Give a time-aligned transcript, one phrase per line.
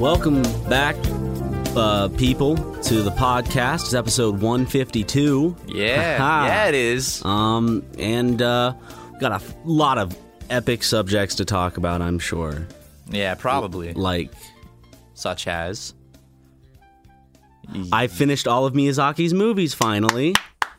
[0.00, 0.96] Welcome back,
[1.76, 3.82] uh, people, to the podcast.
[3.82, 5.54] It's episode 152.
[5.66, 5.84] Yeah,
[6.46, 7.22] yeah, it is.
[7.22, 8.72] Um, and uh,
[9.20, 10.16] got a lot of
[10.48, 12.66] epic subjects to talk about, I'm sure.
[13.10, 13.92] Yeah, probably.
[13.92, 14.32] Like,
[15.12, 15.92] Such as.
[17.92, 20.34] I finished all of Miyazaki's movies finally.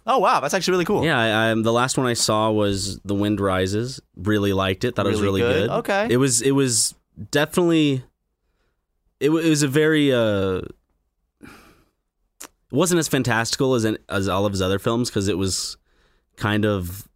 [0.07, 1.05] Oh wow, that's actually really cool.
[1.05, 4.01] Yeah, I, I, the last one I saw was The Wind Rises.
[4.17, 4.95] Really liked it.
[4.95, 5.69] Thought it was Really really good?
[5.69, 5.77] good.
[5.79, 6.07] Okay.
[6.09, 6.41] It was.
[6.41, 6.95] It was
[7.29, 8.03] definitely.
[9.21, 10.11] It, it was a very.
[10.11, 10.61] Uh,
[11.41, 11.49] it
[12.71, 15.77] wasn't as fantastical as as all of his other films because it was
[16.37, 17.07] kind of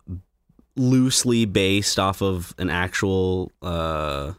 [0.76, 3.52] loosely based off of an actual.
[3.62, 4.34] Uh,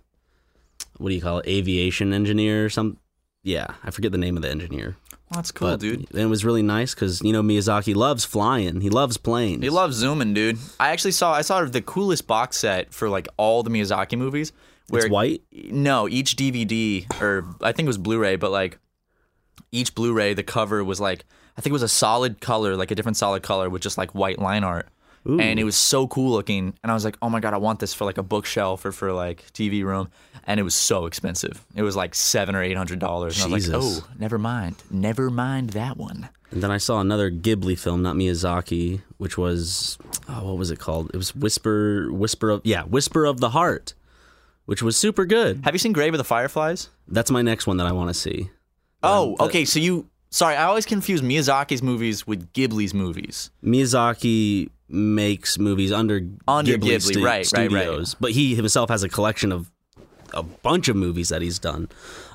[0.99, 1.49] what do you call it?
[1.49, 2.99] Aviation engineer or some.
[3.43, 4.97] Yeah, I forget the name of the engineer.
[5.11, 6.07] Well, that's cool, but dude.
[6.15, 8.81] It was really nice because you know Miyazaki loves flying.
[8.81, 9.65] He loves planes.
[9.65, 10.59] He loves zooming, dude.
[10.79, 14.53] I actually saw I saw the coolest box set for like all the Miyazaki movies.
[14.89, 15.43] Where It's white.
[15.53, 18.79] No, each DVD or I think it was Blu-ray, but like
[19.73, 21.25] each Blu-ray, the cover was like
[21.57, 24.15] I think it was a solid color, like a different solid color with just like
[24.15, 24.89] white line art.
[25.41, 27.81] And it was so cool looking, and I was like, "Oh my god, I want
[27.81, 30.09] this for like a bookshelf or for like TV room."
[30.45, 31.65] And it was so expensive.
[31.75, 33.43] It was like seven or eight hundred dollars.
[33.43, 33.83] And I was like.
[33.83, 38.15] "Oh, never mind, never mind that one." And then I saw another Ghibli film, not
[38.15, 39.99] Miyazaki, which was
[40.29, 41.11] oh, what was it called?
[41.13, 43.95] It was Whisper, Whisper of yeah, Whisper of the Heart,
[44.67, 45.61] which was super good.
[45.65, 46.91] Have you seen Grave of the Fireflies?
[47.09, 48.51] That's my next one that I want to see.
[49.03, 49.65] Oh, okay.
[49.65, 53.51] So you sorry, I always confuse Miyazaki's movies with Ghibli's movies.
[53.65, 57.71] Miyazaki makes movies under Under Ghibli, Ghibli, stu- right, right, right.
[57.71, 59.71] studios, but he himself has a collection of
[60.35, 61.89] a bunch of movies that he's done.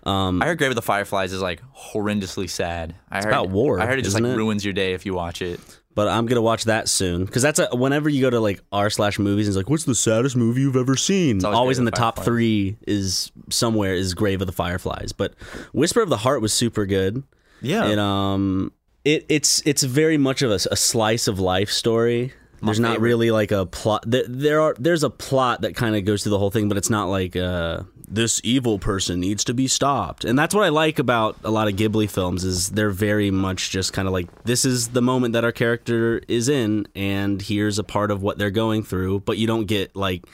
[0.04, 2.96] Um, I heard Grave of the Fireflies is like horrendously sad.
[3.10, 4.36] I heard about war, I heard it just like it?
[4.36, 5.60] ruins your day if you watch it.
[5.96, 7.26] But I'm gonna watch that soon.
[7.26, 9.84] Because that's a whenever you go to like r slash movies and it's like what's
[9.84, 11.44] the saddest movie you've ever seen?
[11.44, 15.12] Always always, in the the top three is somewhere is grave of the fireflies.
[15.12, 15.34] But
[15.74, 17.24] whisper of the heart was super good.
[17.62, 17.86] Yeah.
[17.86, 18.72] and um
[19.06, 23.32] it it's it's very much of a, a slice of life story there's not really
[23.32, 24.04] like a plot.
[24.06, 26.78] There, there are there's a plot that kind of goes through the whole thing but
[26.78, 30.26] it's not like uh this evil person needs to be stopped.
[30.26, 33.70] And that's what i like about a lot of ghibli films is they're very much
[33.70, 37.80] just kind of like this is the moment that our character is in and here's
[37.80, 39.22] a part of what they're going through.
[39.22, 40.26] But you don't get like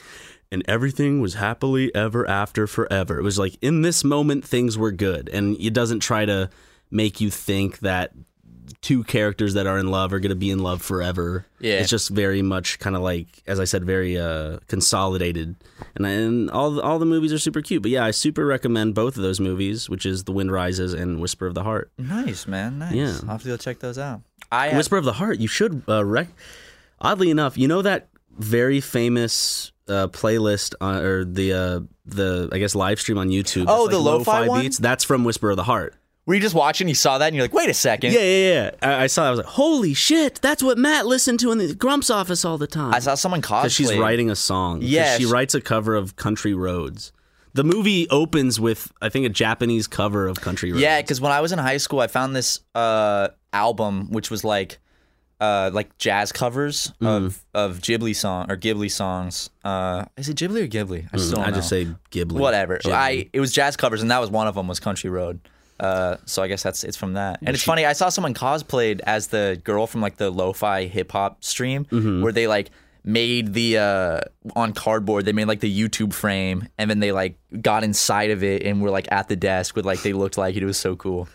[0.50, 3.18] and everything was happily ever after forever.
[3.18, 5.28] It was like in this moment things were good.
[5.28, 6.50] And it doesn't try to
[6.90, 8.12] make you think that
[8.80, 11.46] two characters that are in love are going to be in love forever.
[11.60, 11.74] Yeah.
[11.80, 15.56] It's just very much kind of like, as I said, very uh, consolidated.
[15.96, 17.82] And, and all, the, all the movies are super cute.
[17.82, 21.20] But yeah, I super recommend both of those movies, which is The Wind Rises and
[21.20, 21.90] Whisper of the Heart.
[21.98, 22.78] Nice, man.
[22.78, 22.94] Nice.
[22.94, 23.18] Yeah.
[23.22, 24.22] I'll have to go check those out.
[24.50, 26.28] I have, Whisper of the Heart, you should uh, rec.
[27.00, 32.58] Oddly enough, you know that very famous uh, playlist on, or the uh, the I
[32.58, 33.66] guess live stream on YouTube.
[33.68, 34.62] Oh, It's the lo-fi one?
[34.62, 34.78] beats.
[34.78, 35.94] That's from Whisper of the Heart.
[36.28, 36.88] Were you just watching?
[36.88, 38.12] You saw that, and you're like, "Wait a second.
[38.12, 38.70] Yeah, yeah, yeah.
[38.82, 39.22] I, I saw.
[39.22, 39.28] that.
[39.28, 40.34] I was like, "Holy shit!
[40.42, 43.40] That's what Matt listened to in the Grumps office all the time." I saw someone
[43.40, 43.70] cosplay.
[43.74, 44.80] she's writing a song.
[44.82, 47.12] Yeah, she she- writes a cover of Country Roads.
[47.54, 50.82] The movie opens with, I think, a Japanese cover of Country Roads.
[50.82, 54.44] Yeah, because when I was in high school, I found this uh, album which was
[54.44, 54.80] like
[55.40, 57.06] uh, like jazz covers Mm-hmm.
[57.06, 59.48] of of Ghibli song or Ghibli songs.
[59.64, 61.08] Uh, is it Ghibli or Ghibli?
[61.10, 61.56] I Mm, I know.
[61.56, 62.32] just say Ghibli.
[62.32, 62.78] whatever.
[62.80, 62.92] Ghibli.
[62.92, 65.40] I it was jazz covers, and that was one of them was Country Road.
[65.80, 67.38] Uh, so I guess that's it's from that.
[67.42, 67.84] And it's funny.
[67.86, 72.22] I saw someone cosplayed as the girl from like the lo-fi hip hop stream, Mm-hmm.
[72.22, 72.70] where they like
[73.04, 74.20] made the uh
[74.56, 78.42] on cardboard they made like the youtube frame and then they like got inside of
[78.42, 80.76] it and were like at the desk with like they looked like it it was
[80.76, 81.26] so cool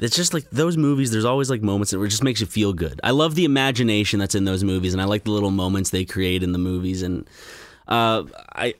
[0.00, 1.10] it's just like those movies.
[1.10, 3.00] There's always like moments where it just makes you feel good.
[3.02, 6.04] I love the imagination that's in those movies, and I like the little moments they
[6.04, 7.02] create in the movies.
[7.02, 7.28] And
[7.88, 8.22] uh,
[8.54, 8.74] I,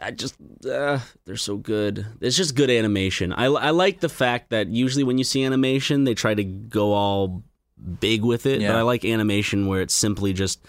[0.00, 0.34] I just
[0.68, 2.06] uh, they're so good.
[2.20, 3.32] It's just good animation.
[3.32, 6.92] I I like the fact that usually when you see animation, they try to go
[6.92, 7.42] all
[8.00, 8.60] big with it.
[8.60, 10.60] But I like animation where it's simply just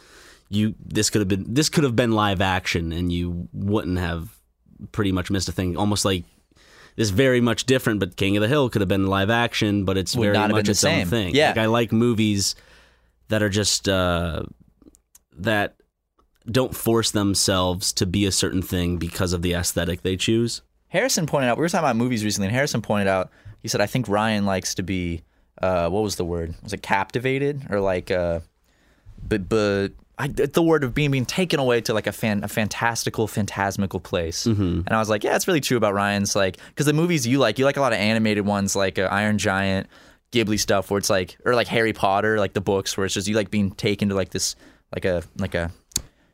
[0.50, 0.76] you.
[0.86, 4.30] This could have been this could have been live action, and you wouldn't have
[4.92, 5.78] pretty much missed a thing.
[5.78, 6.24] Almost like
[6.96, 9.98] this very much different, but King of the Hill could have been live action, but
[9.98, 11.02] it's Would very not much the its same.
[11.02, 11.36] own thing.
[11.36, 11.50] Yeah.
[11.50, 12.56] Like I like movies
[13.30, 14.44] that are just uh,
[15.38, 15.76] that
[16.50, 20.62] don't force themselves to be a certain thing because of the aesthetic they choose.
[20.88, 23.30] harrison pointed out we were talking about movies recently and harrison pointed out
[23.62, 25.22] he said i think ryan likes to be
[25.62, 26.56] uh what was the word?
[26.64, 28.40] Was it captivated or like uh
[29.28, 32.48] but but I, the word of being being taken away to like a fan a
[32.48, 34.46] fantastical phantasmical place.
[34.46, 37.38] And i was like yeah it's really true about ryan's like because the movies you
[37.40, 39.88] like you like a lot of animated ones like uh, iron giant
[40.32, 43.28] ghibli stuff where it's like or like harry potter like the books where it's just
[43.28, 44.56] you like being taken to like this
[44.94, 45.72] like a like a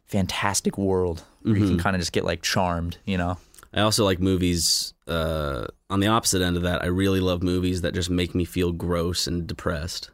[0.08, 3.38] fantastic world where you can kind of just get like charmed you know
[3.74, 4.94] I also like movies.
[5.06, 8.44] Uh, on the opposite end of that, I really love movies that just make me
[8.46, 10.10] feel gross and depressed.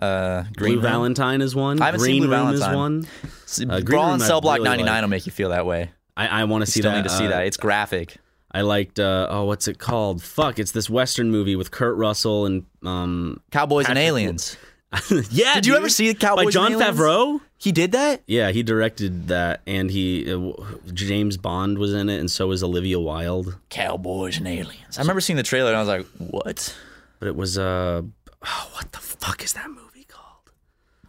[0.00, 0.82] uh Blue Room.
[0.82, 1.80] Valentine is one.
[1.80, 3.04] I haven't Green seen Blue Room Valentine.
[3.48, 3.70] is one.
[3.70, 5.02] Uh, Green Brawl in Cell Block really 99 like.
[5.02, 5.90] will make you feel that way.
[6.16, 6.98] I, I want to see Still that.
[6.98, 7.46] need to see Uh, that.
[7.46, 8.16] It's graphic.
[8.52, 8.98] I liked.
[8.98, 10.22] Uh, oh, what's it called?
[10.22, 10.58] Fuck!
[10.58, 13.40] It's this Western movie with Kurt Russell and um.
[13.52, 14.56] Cowboys and Patrick- Aliens.
[15.30, 15.54] yeah.
[15.54, 15.80] Did you dude.
[15.80, 16.98] ever see the Cowboys by John Aliens?
[16.98, 17.40] Favreau?
[17.58, 18.22] He did that?
[18.26, 20.52] Yeah, he directed that, and he uh,
[20.92, 23.56] James Bond was in it, and so was Olivia Wilde.
[23.68, 24.98] Cowboys and Aliens.
[24.98, 26.76] I remember seeing the trailer and I was like, what?
[27.18, 28.02] But it was uh,
[28.44, 30.50] oh, what the fuck is that movie called?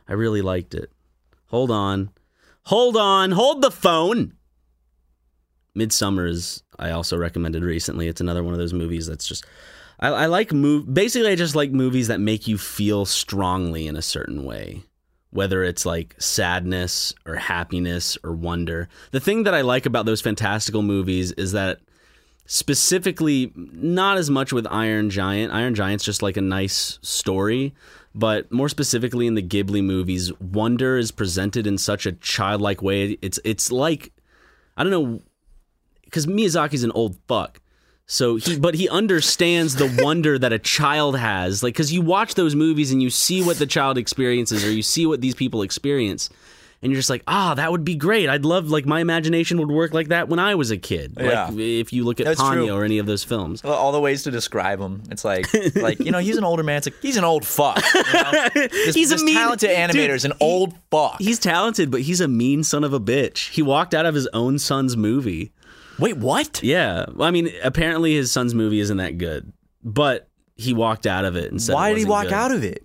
[0.07, 0.91] I really liked it.
[1.47, 2.09] Hold on,
[2.63, 4.33] hold on, hold the phone.
[5.77, 8.07] Midsommar's I also recommended recently.
[8.07, 9.45] It's another one of those movies that's just
[9.99, 10.94] I, I like move.
[10.94, 14.83] Basically, I just like movies that make you feel strongly in a certain way,
[15.31, 18.89] whether it's like sadness or happiness or wonder.
[19.11, 21.79] The thing that I like about those fantastical movies is that
[22.45, 25.53] specifically not as much with Iron Giant.
[25.53, 27.73] Iron Giant's just like a nice story,
[28.15, 33.17] but more specifically in the Ghibli movies, wonder is presented in such a childlike way.
[33.21, 34.11] It's it's like
[34.77, 35.21] I don't know
[36.03, 37.59] because Miyazaki's an old fuck.
[38.09, 42.36] So he, but he understands the wonder that a child has, like because you watch
[42.36, 45.62] those movies and you see what the child experiences, or you see what these people
[45.62, 46.30] experience,
[46.81, 48.30] and you're just like, ah, that would be great.
[48.30, 51.18] I'd love, like, my imagination would work like that when I was a kid.
[51.19, 51.48] Yeah.
[51.48, 52.71] Like if you look at That's Ponyo true.
[52.71, 53.63] or any of those films.
[53.63, 55.01] Well, all the ways to describe him.
[55.12, 56.77] It's like, like you know, he's an older man.
[56.77, 57.83] It's like he's an old fuck.
[57.94, 58.48] You know?
[58.54, 61.18] This, He's a mean- talented animator dude, an he- old fuck.
[61.19, 63.50] He's talented, but he's a mean son of a bitch.
[63.50, 65.51] He walked out of his own son's movie.
[65.99, 66.61] Wait, what?
[66.63, 69.51] Yeah, well, I mean, apparently his son's movie isn't that good,
[69.83, 72.33] but he walked out of it and said, Why it did he wasn't walk good.
[72.33, 72.83] out of it?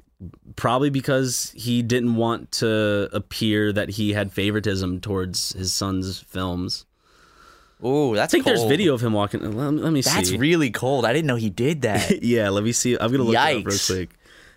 [0.57, 6.87] Probably because he didn't want to appear that he had favoritism towards his son's films.
[7.85, 8.71] Ooh, that's I think there's cold.
[8.71, 9.41] video of him walking.
[9.41, 10.11] Let, let me see.
[10.11, 11.05] That's really cold.
[11.05, 12.23] I didn't know he did that.
[12.23, 12.97] yeah, let me see.
[12.99, 13.87] I'm gonna look it up real Yikes.
[13.93, 14.11] quick.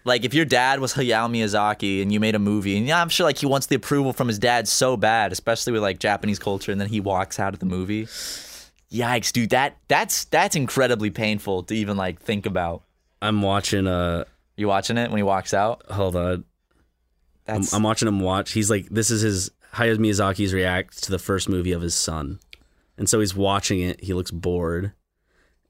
[0.05, 3.09] Like if your dad was Hayao Miyazaki and you made a movie, and yeah, I'm
[3.09, 6.39] sure like he wants the approval from his dad so bad, especially with like Japanese
[6.39, 8.05] culture, and then he walks out of the movie.
[8.91, 9.49] Yikes, dude!
[9.49, 12.83] That that's that's incredibly painful to even like think about.
[13.21, 13.87] I'm watching.
[13.87, 15.83] Uh, You watching it when he walks out?
[15.89, 16.45] hold on.
[17.47, 18.53] I'm, I'm watching him watch.
[18.53, 22.39] He's like, this is his Hayao Miyazaki's react to the first movie of his son,
[22.97, 24.03] and so he's watching it.
[24.03, 24.93] He looks bored,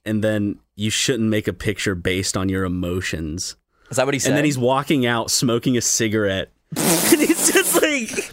[0.06, 3.56] and then you shouldn't make a picture based on your emotions.
[3.90, 4.30] Is that what he said?
[4.30, 8.32] And then he's walking out smoking a cigarette, and he's just like,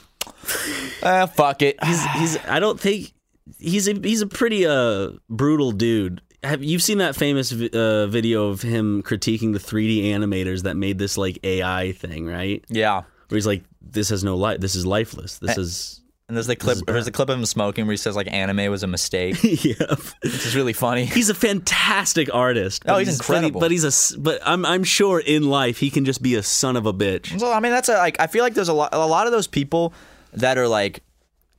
[1.02, 1.82] uh, fuck it.
[1.84, 2.36] he's he's.
[2.46, 3.12] I don't think
[3.58, 6.20] he's a he's a pretty uh brutal dude.
[6.42, 10.98] Have you've seen that famous uh, video of him critiquing the 3D animators that made
[10.98, 12.64] this like AI thing, right?
[12.68, 13.02] yeah.
[13.28, 14.60] Where he's like, "This has no life.
[14.60, 15.38] This is lifeless.
[15.38, 16.01] This is."
[16.32, 16.78] And there's the clip.
[16.86, 19.74] There's a clip of him smoking where he says like anime was a mistake, yeah.
[20.22, 21.04] which is really funny.
[21.04, 22.84] He's a fantastic artist.
[22.86, 23.60] Oh, but he's but incredible.
[23.60, 24.18] But, he's a.
[24.18, 27.38] But I'm I'm sure in life he can just be a son of a bitch.
[27.38, 29.32] So I mean, that's a, like I feel like there's a lot a lot of
[29.34, 29.92] those people
[30.32, 31.02] that are like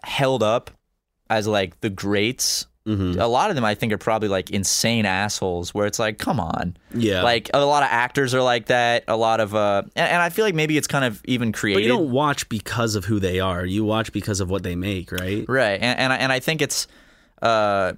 [0.03, 0.71] held up
[1.29, 2.65] as like the greats.
[2.87, 3.19] Mm-hmm.
[3.19, 5.73] A lot of them I think are probably like insane assholes.
[5.73, 7.23] Where it's like, come on, Yeah.
[7.23, 9.05] Like a lot of actors are like that.
[9.07, 11.77] A lot of uh, and, and I feel like maybe it's kind of even creative.
[11.77, 11.93] But created.
[11.93, 13.65] you don't watch because of who they are.
[13.65, 15.45] You watch because of what they make, right?
[15.47, 16.87] Right, and and I, and I think it's
[17.41, 17.93] uh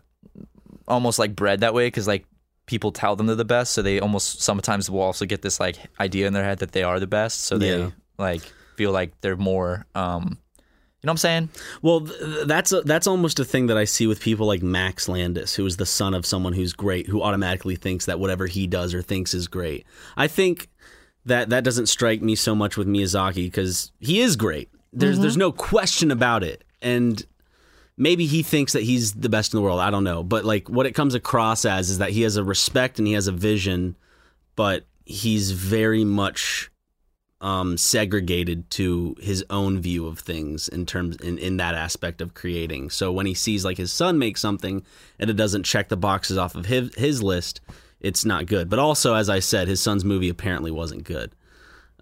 [0.88, 2.26] almost like bred that way because like
[2.68, 5.78] people tell them they're the best, so they almost sometimes will also get this like
[6.00, 7.90] idea in their head that they are the best, so they Yeah.
[8.20, 8.42] like
[8.76, 10.38] feel like they're more um
[11.06, 11.50] you know what I'm saying?
[11.84, 14.64] Well, th- th- that's a, that's almost a thing that I see with people like
[14.64, 18.48] Max Landis, who is the son of someone who's great, who automatically thinks that whatever
[18.48, 19.86] he does or thinks is great.
[20.18, 20.68] I think
[21.28, 24.72] that that doesn't strike me so much with Miyazaki because he is great.
[24.94, 25.42] There's there's mm-hmm.
[25.42, 27.24] no question about it, and
[27.98, 29.82] maybe he thinks that he's the best in the world.
[29.82, 32.44] I don't know, but like what it comes across as is that he has a
[32.44, 33.96] respect and he has a vision,
[34.56, 36.72] but he's very much
[37.42, 42.34] um, segregated to his own view of things in terms in, in that aspect of
[42.34, 42.90] creating.
[42.90, 44.84] So when he sees like his son make something
[45.20, 47.62] and it doesn't check the boxes off of his his list,
[48.00, 48.70] it's not good.
[48.70, 51.34] But also, as I said, his son's movie apparently wasn't good.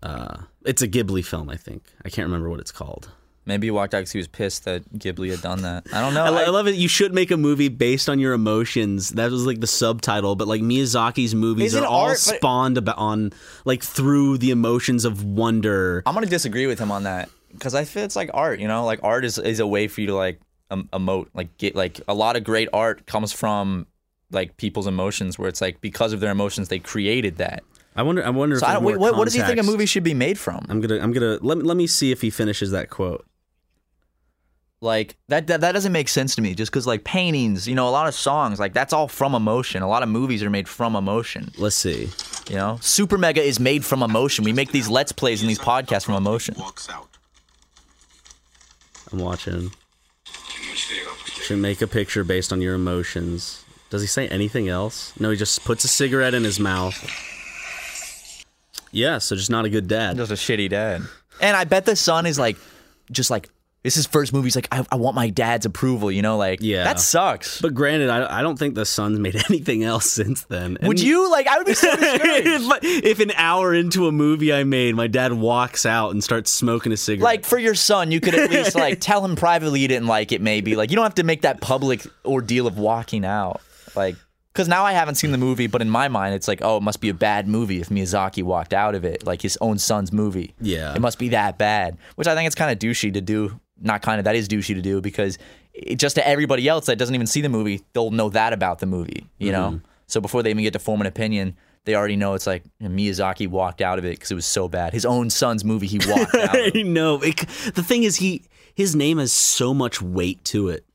[0.02, 1.84] Uh, it's a Ghibli film, I think.
[2.04, 3.10] I can't remember what it's called.
[3.46, 5.86] Maybe he walked out because he was pissed that Ghibli had done that.
[5.94, 6.24] I don't know.
[6.24, 6.76] I, lo- I- I love it.
[6.76, 9.10] You should make a movie based on your emotions.
[9.10, 12.18] That was like the subtitle, but like Miyazaki's movies are all art?
[12.20, 13.32] Spawned about on
[13.66, 16.04] like through the emotions of wonder.
[16.06, 18.60] I'm gonna disagree with him on that because I feel it's like art.
[18.60, 20.40] You know, like art is is a way for you to like
[20.72, 21.28] um, emote.
[21.34, 23.88] Like get like a lot of great art comes from
[24.32, 27.64] like people's emotions, where it's like because of their emotions they created that.
[27.96, 28.26] I wonder.
[28.26, 28.58] I wonder.
[28.58, 30.40] So if I don't, wait, what, what does he think a movie should be made
[30.40, 30.66] from?
[30.70, 31.00] I'm gonna.
[31.00, 31.38] I'm gonna.
[31.42, 31.64] Let me.
[31.64, 33.24] Let me see if he finishes that quote.
[34.84, 36.54] Like that, that that doesn't make sense to me.
[36.54, 39.82] Just because like paintings, you know, a lot of songs, like that's all from emotion.
[39.82, 41.52] A lot of movies are made from emotion.
[41.58, 42.10] Let's see.
[42.50, 44.44] You know, Super Mega is made from emotion.
[44.44, 46.56] We make these let's plays and these podcasts from emotion.
[46.60, 47.08] walks out.
[49.14, 49.54] I'm watching.
[49.54, 49.62] In
[50.70, 53.64] which they are Should make a picture based on your emotions.
[53.90, 55.18] Does he say anything else?
[55.18, 56.94] No, he just puts a cigarette in his mouth.
[58.92, 60.18] Yeah, so just not a good dad.
[60.18, 61.04] Just a shitty dad.
[61.40, 62.58] And I bet the son is like,
[63.12, 63.50] just like
[63.84, 64.46] this is his first movie.
[64.46, 66.10] He's like, I, I want my dad's approval.
[66.12, 66.86] You know, like Yeah.
[66.86, 67.62] that sucks.
[67.62, 70.78] But granted, I, I don't think the son's made anything else since then.
[70.82, 71.48] would you like?
[71.48, 72.48] I would be so discouraged.
[72.84, 76.50] if, if an hour into a movie I made, my dad walks out and starts
[76.52, 77.24] smoking a cigarette.
[77.24, 80.32] like for your son, you could at least like tell him privately you didn't like
[80.32, 80.42] it.
[80.42, 83.62] Maybe like you don't have to make that public ordeal of walking out.
[83.96, 84.16] Like,
[84.54, 86.84] because now I haven't seen the movie, but in my mind, it's like, oh, it
[86.84, 90.12] must be a bad movie if Miyazaki walked out of it, like his own son's
[90.14, 90.54] movie.
[90.62, 90.94] Yeah.
[90.94, 91.98] it must be that bad.
[92.16, 93.60] Which I think it's kind of douchey to do.
[93.84, 95.38] Not kind of that is douchey to do because
[95.74, 98.80] it, just to everybody else that doesn't even see the movie, they'll know that about
[98.80, 99.28] the movie.
[99.38, 99.86] You know, mm-hmm.
[100.08, 101.56] so before they even get to form an opinion.
[101.86, 104.46] They already know it's like you know, Miyazaki walked out of it because it was
[104.46, 104.94] so bad.
[104.94, 106.56] His own son's movie, he walked out.
[106.56, 106.86] Of.
[106.86, 107.22] Know.
[107.22, 107.40] It,
[107.76, 110.86] the thing is, he his name has so much weight to it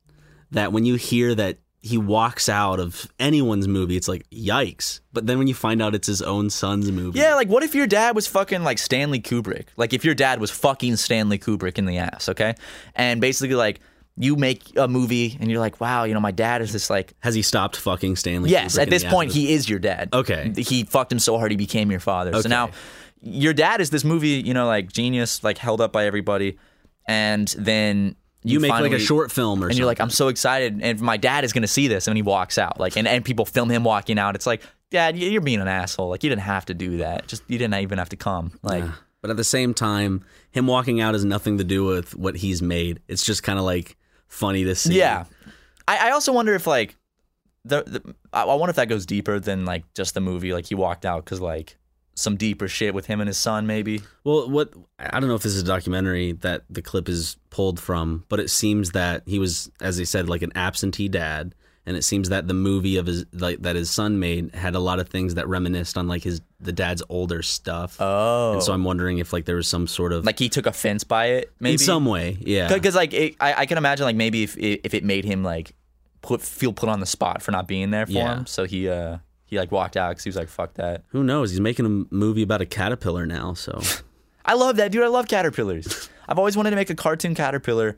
[0.51, 5.01] that when you hear that he walks out of anyone's movie, it's like yikes.
[5.13, 7.75] But then when you find out it's his own son's movie, Yeah, like what if
[7.75, 9.67] your dad was fucking like Stanley Kubrick?
[9.77, 12.55] Like if your dad was fucking Stanley Kubrick in the ass, okay?
[12.95, 13.81] And basically like
[14.17, 17.15] you make a movie and you're like, wow, you know, my dad is this like
[17.21, 18.51] has he stopped fucking Stanley?
[18.51, 20.09] Yes, Kubrick at in this the point he is your dad.
[20.13, 20.53] Okay.
[20.57, 22.31] He fucked him so hard he became your father.
[22.31, 22.43] Okay.
[22.43, 22.71] So now
[23.23, 26.59] your dad is this movie, you know, like genius, like held up by everybody.
[27.07, 28.17] And then
[28.49, 29.79] you, make like a short film or and something.
[29.79, 32.59] you're like, I'm so excited, and my dad is gonna see this, and he walks
[32.59, 34.35] out, like, and, and people film him walking out.
[34.35, 36.09] It's like, Dad, you're being an asshole.
[36.09, 37.27] Like, you didn't have to do that.
[37.27, 38.53] Just you didn't even have to come.
[38.63, 38.85] Like,
[39.21, 42.63] But at the same time, him walking out has nothing to do with what he's
[42.63, 43.01] made.
[43.07, 43.97] It's just kind of like
[44.29, 44.97] funny to see.
[44.99, 45.25] yeah.
[45.87, 46.97] I, I also wonder if like
[47.65, 50.53] the, the I I wonder if that goes deeper than like just the movie.
[50.53, 51.77] Like he walked out because like
[52.19, 54.01] some deeper shit with him and his son, maybe.
[54.25, 57.79] Well, what I don't know if this is a documentary that the clip is pulled
[57.79, 61.55] from, but it seems that he was, as they said, like an absentee dad,
[61.87, 64.81] and it seems that the movie of his like that his son made had a
[64.81, 67.97] lot of things that reminisced on like his the dad's older stuff.
[68.01, 70.67] Oh, And so I'm wondering if like there was some sort of like he took
[70.67, 72.67] offense by it, maybe in some way, yeah.
[72.73, 75.73] Because like it, I, I can imagine like maybe if if it made him like
[76.21, 78.39] put feel put on the spot for not being there for Yeah.
[78.39, 81.03] him, so he uh he like walked out because he was like fuck that.
[81.09, 81.51] Who knows?
[81.51, 83.81] He's making a movie about a caterpillar now, so
[84.45, 85.03] I love that dude.
[85.03, 86.09] I love caterpillars.
[86.29, 87.97] I've always wanted to make a cartoon caterpillar.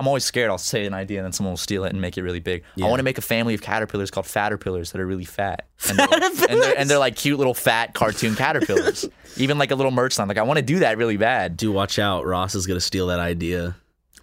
[0.00, 2.16] I'm always scared I'll say an idea and then someone will steal it and make
[2.16, 2.62] it really big.
[2.80, 5.66] I want to make a family of caterpillars called fatterpillars that are really fat.
[5.88, 6.08] And they're,
[6.48, 9.06] and they're, and they're like cute little fat cartoon caterpillars.
[9.36, 10.28] Even like a little merch line.
[10.28, 11.56] Like I want to do that really bad.
[11.56, 12.24] do watch out.
[12.26, 13.74] Ross is gonna steal that idea.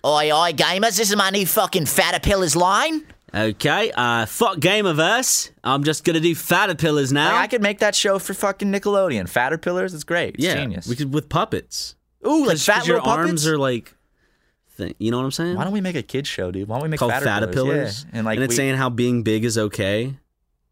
[0.05, 3.05] Oi, oi, gamers, this is my new fucking fatterpillars line.
[3.35, 5.51] Okay, uh, fuck Gameverse.
[5.63, 7.33] I'm just gonna do Fattapillars now.
[7.33, 9.27] Like, I could make that show for fucking Nickelodeon.
[9.27, 9.59] Fatter
[9.93, 10.35] It's great.
[10.35, 10.87] It's yeah, genius.
[10.87, 11.95] we could with puppets.
[12.25, 13.27] Ooh, like fat 'cause your little puppets.
[13.29, 13.93] arms are like,
[14.71, 15.55] thing, you know what I'm saying?
[15.55, 16.67] Why don't we make a kids show, dude?
[16.67, 18.05] Why don't we make called Fatter Fattapillars?
[18.05, 18.09] Yeah.
[18.13, 20.15] And like and it's we- saying how being big is okay,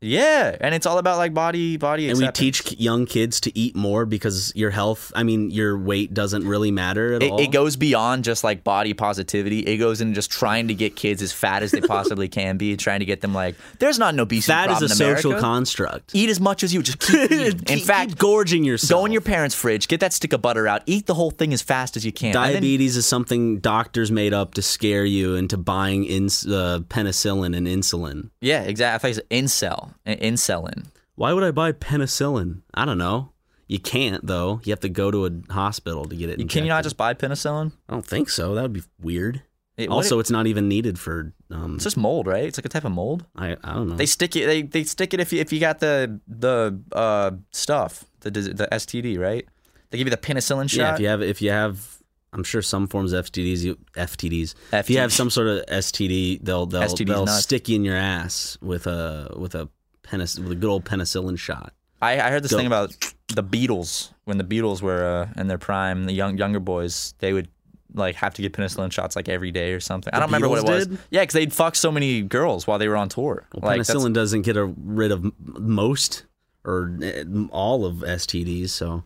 [0.04, 2.10] yeah, and it's all about like body body.
[2.10, 6.14] and we teach young kids to eat more because your health, I mean, your weight
[6.14, 7.40] doesn't really matter at It, all.
[7.40, 9.60] it goes beyond just like body positivity.
[9.60, 12.76] It goes into just trying to get kids as fat as they possibly can be,
[12.78, 16.12] trying to get them like, there's not an obesity Fat is a in social construct.
[16.14, 17.48] Eat as much as you just keep eating.
[17.60, 19.00] In Keep- fact, keep gorging yourself.
[19.02, 21.54] go in your parents' fridge, get that stick of butter out, eat the whole thing
[21.54, 22.36] as fast as you can.
[22.36, 26.80] And then- Diabetes is something doctors made up to scare you into buying ins- uh,
[26.90, 28.30] penicillin and insulin.
[28.42, 28.96] yeah, exactly.
[28.96, 30.86] I thought you said incel, insulin.
[31.16, 32.62] Why would I buy penicillin?
[32.74, 33.32] I don't know.
[33.68, 34.60] You can't though.
[34.64, 36.40] You have to go to a hospital to get it.
[36.40, 37.72] You, can you not just buy penicillin?
[37.88, 38.56] I don't think so.
[38.56, 39.42] That would be weird.
[39.78, 41.34] It- also, it- it's not even needed for.
[41.50, 42.44] Um, it's just mold, right?
[42.46, 43.26] It's like a type of mold.
[43.36, 43.96] I I don't know.
[43.96, 44.46] They stick it.
[44.46, 48.68] They, they stick it if you if you got the the uh, stuff the the
[48.72, 49.48] STD, right?
[49.90, 50.78] They give you the penicillin shot.
[50.82, 51.98] yeah, if you have if you have,
[52.34, 53.60] I'm sure some forms of FTDs.
[53.62, 54.56] You, FTDs.
[54.74, 57.44] If you have some sort of STD, they'll they'll STDs they'll nuts.
[57.44, 59.70] stick you in your ass with a with a
[60.14, 61.74] penic- with a good old penicillin shot.
[62.02, 62.58] I, I heard this Go.
[62.58, 62.96] thing about
[63.28, 66.06] the Beatles when the Beatles were uh, in their prime.
[66.06, 67.48] The young younger boys they would
[67.94, 70.14] like have to get penicillin shots like every day or something.
[70.14, 70.88] I don't remember what it was.
[70.88, 70.98] did?
[71.12, 73.48] Yeah, because they'd fuck so many girls while they were on tour.
[73.54, 76.26] Well, like that's- penicillin doesn't get a, rid of most
[76.66, 78.70] or eh, all of STDs.
[78.70, 79.04] So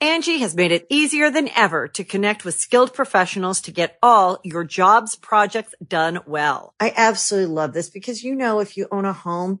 [0.00, 4.38] Angi has made it easier than ever to connect with skilled professionals to get all
[4.42, 6.74] your jobs projects done well.
[6.80, 9.60] I absolutely love this because, you know, if you own a home,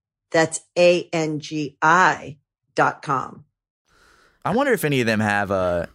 [0.31, 2.37] That's A-N-G-I
[2.75, 3.45] dot com.
[4.43, 5.85] I wonder if any of them have uh,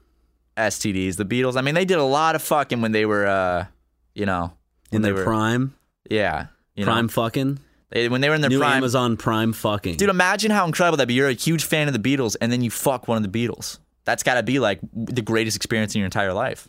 [0.57, 1.17] STDs.
[1.17, 1.57] The Beatles.
[1.57, 3.67] I mean, they did a lot of fucking when they were, uh,
[4.15, 4.53] you know,
[4.93, 5.75] in their were prime,
[6.09, 7.59] Yeah, you know, prime fucking,
[7.91, 8.77] they, when they were in their new prime.
[8.77, 9.97] Amazon Prime fucking.
[9.97, 11.15] Dude, imagine how incredible that'd be.
[11.15, 13.79] You're a huge fan of the Beatles, and then you fuck one of the Beatles.
[14.05, 16.69] That's got to be like the greatest experience in your entire life.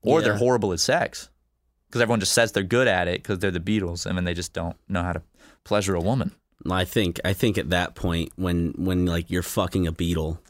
[0.00, 1.28] Or they're horrible at sex,
[1.86, 4.32] because everyone just says they're good at it because they're the Beatles, and then they
[4.32, 5.22] just don't know how to
[5.64, 6.32] pleasure a woman.
[6.70, 10.40] I think I think at that point when when like you're fucking a beetle,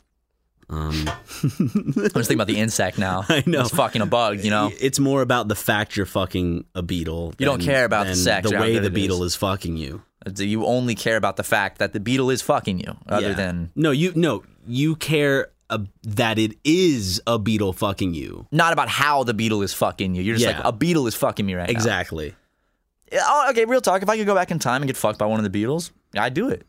[0.71, 0.93] um,
[1.43, 3.25] I'm just thinking about the insect now.
[3.29, 3.61] I know.
[3.63, 4.41] it's fucking a bug.
[4.41, 7.35] You know, it's more about the fact you're fucking a beetle.
[7.39, 9.33] You don't care about the than sex the way the beetle is.
[9.33, 10.03] is fucking you.
[10.37, 13.35] you only care about the fact that the beetle is fucking you, other Yeah.
[13.35, 18.47] than no, you no, you care uh, that it is a beetle fucking you.
[18.51, 20.23] not about how the beetle is fucking you.
[20.23, 20.57] You're just Yeah.
[20.59, 21.73] like a beetle is fucking me right now.
[21.73, 22.35] Exactly.
[23.13, 24.03] Oh, okay, real talk.
[24.03, 25.91] If I could go back in time and get fucked by one of the Beatles,
[26.17, 26.67] I'd do it.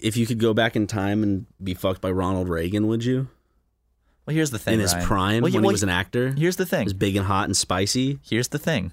[0.00, 3.28] If you could go back in time and be fucked by Ronald Reagan, would you?
[4.26, 4.74] Well, here's the thing.
[4.74, 5.06] in his Ryan.
[5.06, 6.80] prime Well, when well, he was an actor, Here's the thing.
[6.80, 8.18] he was big and hot and spicy.
[8.28, 8.92] Here's the thing.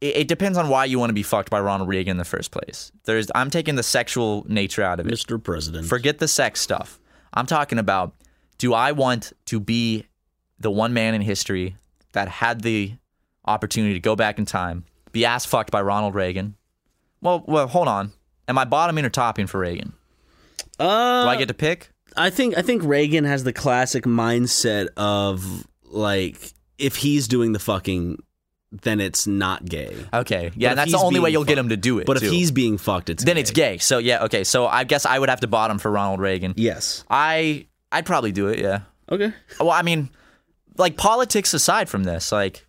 [0.00, 2.24] It, it depends on why you want to be fucked by Ronald Reagan in the
[2.24, 2.90] first place.
[3.04, 5.12] There's, I'm taking the sexual nature out of it.
[5.12, 5.42] Mr.
[5.42, 5.86] President.
[5.86, 6.98] Forget the sex stuff.
[7.34, 8.14] I'm talking about
[8.58, 10.06] do I want to be
[10.58, 11.76] the one man in history
[12.12, 12.92] that had the
[13.44, 16.56] opportunity to go back in time, be ass fucked by Ronald Reagan?
[17.20, 18.12] Well, well, hold on.
[18.48, 19.92] Am I bottoming or topping for Reagan?
[20.78, 21.90] uh, Do I get to pick?
[22.16, 27.58] I think I think Reagan has the classic mindset of like if he's doing the
[27.58, 28.22] fucking,
[28.70, 29.94] then it's not gay.
[30.12, 30.50] Okay.
[30.54, 32.06] Yeah, that's the only way you'll get him to do it.
[32.06, 32.26] But too.
[32.26, 33.40] if he's being fucked, it's then gay.
[33.40, 33.78] it's gay.
[33.78, 34.44] So yeah, okay.
[34.44, 36.54] So I guess I would have to bottom for Ronald Reagan.
[36.56, 37.04] Yes.
[37.08, 38.58] I I'd probably do it.
[38.58, 38.80] Yeah.
[39.10, 39.32] Okay.
[39.60, 40.10] Well, I mean,
[40.76, 42.66] like politics aside from this, like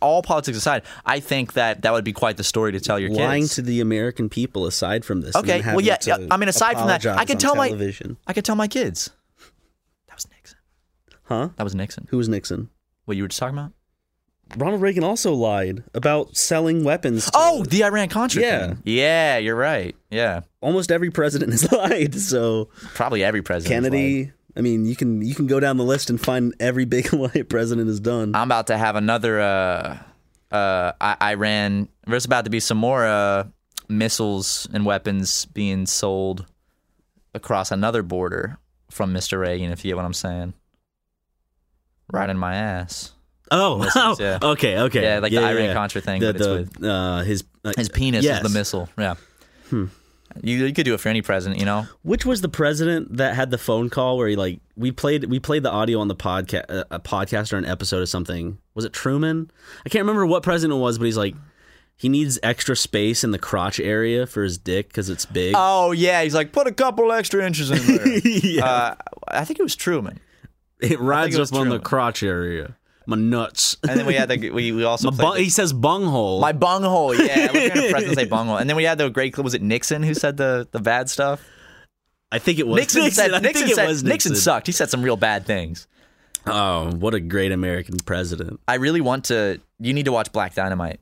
[0.00, 3.10] all politics aside, I think that that would be quite the story to tell your
[3.10, 3.54] Lying kids.
[3.56, 5.36] to the American people aside from this.
[5.36, 5.96] Okay, well, yeah,
[6.30, 8.16] I mean, aside from that, I on tell my- television.
[8.26, 9.10] I could tell my kids.
[10.08, 10.58] That was Nixon.
[11.24, 11.48] Huh?
[11.56, 12.06] That was Nixon.
[12.10, 12.68] Who was Nixon?
[13.04, 13.72] What you were just talking about?
[14.56, 17.24] Ronald Reagan also lied about selling weapons.
[17.26, 18.66] To Oh, the Iran Contra Yeah.
[18.68, 18.78] thing.
[18.84, 19.96] Yeah, you're right.
[20.10, 22.14] Yeah, almost every president has lied.
[22.16, 23.84] So probably every president.
[23.84, 24.32] Kennedy.
[24.56, 27.42] I mean, you can you can go down the list and find every big lie
[27.48, 28.34] president has done.
[28.34, 29.98] I'm about to have another uh,
[30.50, 31.88] uh, Iran.
[32.06, 33.44] There's about to be some more uh,
[33.88, 36.46] missiles and weapons being sold
[37.34, 38.58] across another border
[38.90, 39.38] from Mr.
[39.40, 39.70] Reagan.
[39.70, 40.52] If you get what I'm saying,
[42.12, 43.12] right in my ass.
[43.50, 44.38] Oh, Missiles, yeah.
[44.42, 46.46] okay, okay, Yeah, like the Iran Contra thing, The, but it's
[46.78, 48.40] with- uh, his uh, His penis yes.
[48.40, 48.46] Hmm.
[48.46, 48.88] is the missile.
[48.96, 49.14] Yeah.
[50.40, 51.86] You, you could do it for any president, you know.
[52.02, 55.38] Which was the president that had the phone call where he like we played we
[55.40, 58.58] played the audio on the podcast uh, a podcast or an episode of something.
[58.74, 59.50] Was it Truman?
[59.84, 61.34] I can't remember what president it was, but he's like
[61.96, 65.54] he needs extra space in the crotch area for his dick because it's big.
[65.56, 68.18] Oh yeah, he's like put a couple extra inches in there.
[68.24, 68.94] yeah, uh,
[69.28, 70.18] I think it was Truman.
[70.80, 72.76] it rides it up on the crotch area.
[73.06, 73.76] My nuts.
[73.88, 76.40] And then we had the we, we also bung, the- he says bunghole.
[76.40, 77.50] My bunghole, yeah.
[77.52, 78.56] We're gonna president say bunghole.
[78.56, 79.44] And then we had the great clip.
[79.44, 81.44] Was it Nixon who said the, the bad stuff?
[82.30, 84.66] I think it was Nixon, said I Nixon, think it said was Nixon sucked.
[84.66, 85.86] He said some real bad things.
[86.46, 88.58] Oh, what a great American president!
[88.66, 89.60] I really want to.
[89.78, 90.98] You need to watch Black Dynamite.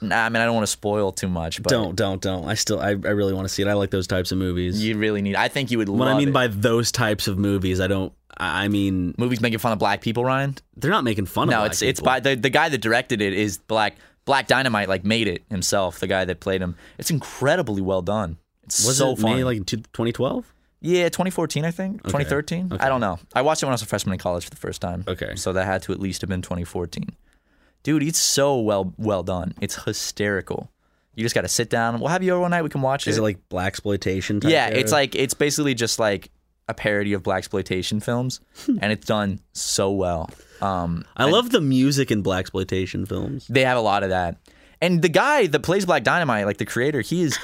[0.00, 2.46] Nah, I mean I don't want to spoil too much, but Don't, don't, don't.
[2.46, 3.68] I still, I, I really want to see it.
[3.68, 4.82] I like those types of movies.
[4.84, 5.36] you really need.
[5.36, 5.88] I think you would.
[5.88, 6.32] What I mean it.
[6.32, 8.12] by those types of movies, I don't.
[8.38, 10.56] I mean, movies making fun of black people, Ryan.
[10.76, 11.52] they're not making fun of.
[11.52, 13.96] No, it's it's by the the guy that directed it is black.
[14.26, 16.00] Black Dynamite like made it himself.
[16.00, 16.74] The guy that played him.
[16.98, 18.38] It's incredibly well done.
[18.64, 19.36] It's Was so it funny.
[19.36, 20.52] made like in 2012?
[20.80, 22.02] Yeah, 2014, I think.
[22.02, 22.72] 2013.
[22.80, 23.20] I don't know.
[23.34, 25.04] I watched it when I was a freshman in college for the first time.
[25.06, 25.36] Okay.
[25.36, 27.08] So that had to at least have been 2014.
[27.86, 29.54] Dude, it's so well well done.
[29.60, 30.72] It's hysterical.
[31.14, 32.00] You just got to sit down.
[32.00, 32.62] We'll have you over one night.
[32.62, 34.40] We can watch Is it like black exploitation?
[34.42, 34.76] Yeah, era?
[34.76, 36.32] it's like it's basically just like
[36.66, 40.28] a parody of black exploitation films, and it's done so well.
[40.60, 43.46] Um, I love the music in black exploitation films.
[43.46, 44.38] they have a lot of that.
[44.80, 47.38] And the guy that plays Black Dynamite, like the creator, he is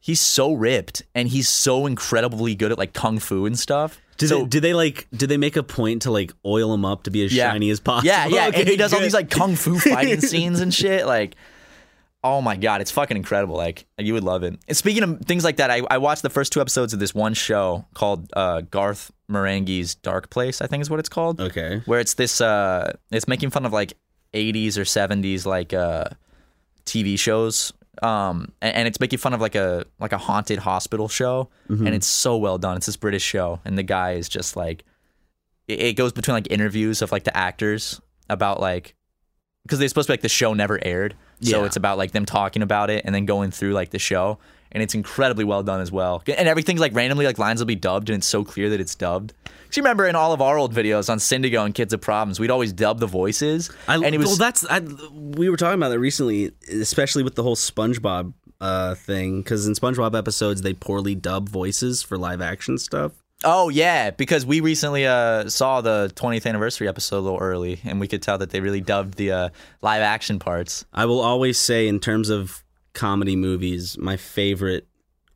[0.00, 4.00] he's so ripped and he's so incredibly good at like kung fu and stuff.
[4.16, 5.08] Do so they, do they like?
[5.12, 7.80] Do they make a point to like oil him up to be as shiny as
[7.80, 8.06] possible?
[8.06, 8.46] Yeah, yeah.
[8.54, 11.06] and he does all these like kung fu fighting scenes and shit.
[11.06, 11.34] Like,
[12.22, 13.56] oh my god, it's fucking incredible.
[13.56, 14.58] Like, you would love it.
[14.68, 17.14] And speaking of things like that, I, I watched the first two episodes of this
[17.14, 20.62] one show called uh, Garth Marenghi's Dark Place.
[20.62, 21.40] I think is what it's called.
[21.40, 21.82] Okay.
[21.84, 23.94] Where it's this, uh, it's making fun of like
[24.32, 26.06] 80s or 70s like uh,
[26.86, 27.72] TV shows.
[28.02, 31.88] Um, and, and it's making fun of like a like a haunted hospital show, and
[31.88, 32.76] it's so well done.
[32.76, 34.84] It's this British show, and the guy is just like
[35.68, 38.94] it, it goes between like interviews of like the actors about like
[39.64, 41.66] because they're supposed to be like the show never aired, so Yeah.
[41.66, 44.38] it's about like them talking about it and then going through like the show,
[44.74, 46.22] and it's incredibly well done as well.
[46.26, 48.94] And everything's like randomly like lines will be dubbed, and it's so clear that it's
[48.94, 49.32] dubbed.
[49.44, 52.38] 'Cause you remember in all of our old videos on Syndigo and Kids of Problems,
[52.38, 54.80] we'd always dub the voices, I, and it was well, that's I,
[55.12, 59.42] we were talking about that recently, especially with the whole SpongeBob uh, thing.
[59.42, 63.12] Because in SpongeBob episodes, they poorly dub voices for live action stuff.
[63.42, 68.00] Oh yeah, because we recently uh, saw the 20th anniversary episode a little early, and
[68.00, 69.48] we could tell that they really dubbed the uh,
[69.82, 70.84] live action parts.
[70.94, 72.63] I will always say, in terms of
[72.94, 74.86] comedy movies, my favorite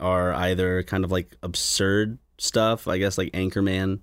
[0.01, 4.01] are either kind of like absurd stuff, I guess like Anchorman,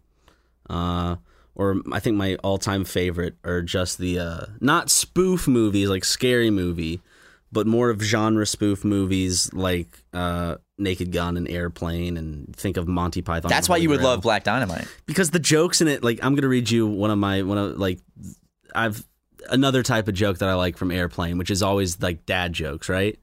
[0.69, 1.15] uh,
[1.55, 6.49] or I think my all-time favorite are just the uh, not spoof movies like Scary
[6.49, 7.01] Movie,
[7.51, 12.89] but more of genre spoof movies like uh, Naked Gun and Airplane, and think of
[12.89, 13.47] Monty Python.
[13.49, 14.85] That's why you would Grail love Black Dynamite.
[15.05, 17.77] because the jokes in it like i'm gonna read you one of my one of
[17.79, 17.99] like
[18.75, 19.05] i've
[19.49, 22.89] another type of joke that i like from airplane which is always like dad jokes
[22.89, 23.17] right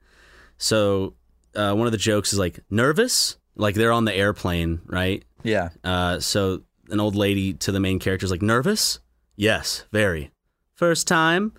[0.57, 1.13] so
[1.55, 3.37] uh, one of the jokes is like nervous?
[3.55, 5.23] Like they're on the airplane right?
[5.43, 5.69] Yeah.
[5.83, 8.99] uh, so an old lady to the main character is like nervous?
[9.35, 10.31] Yes very.
[10.75, 11.53] First time?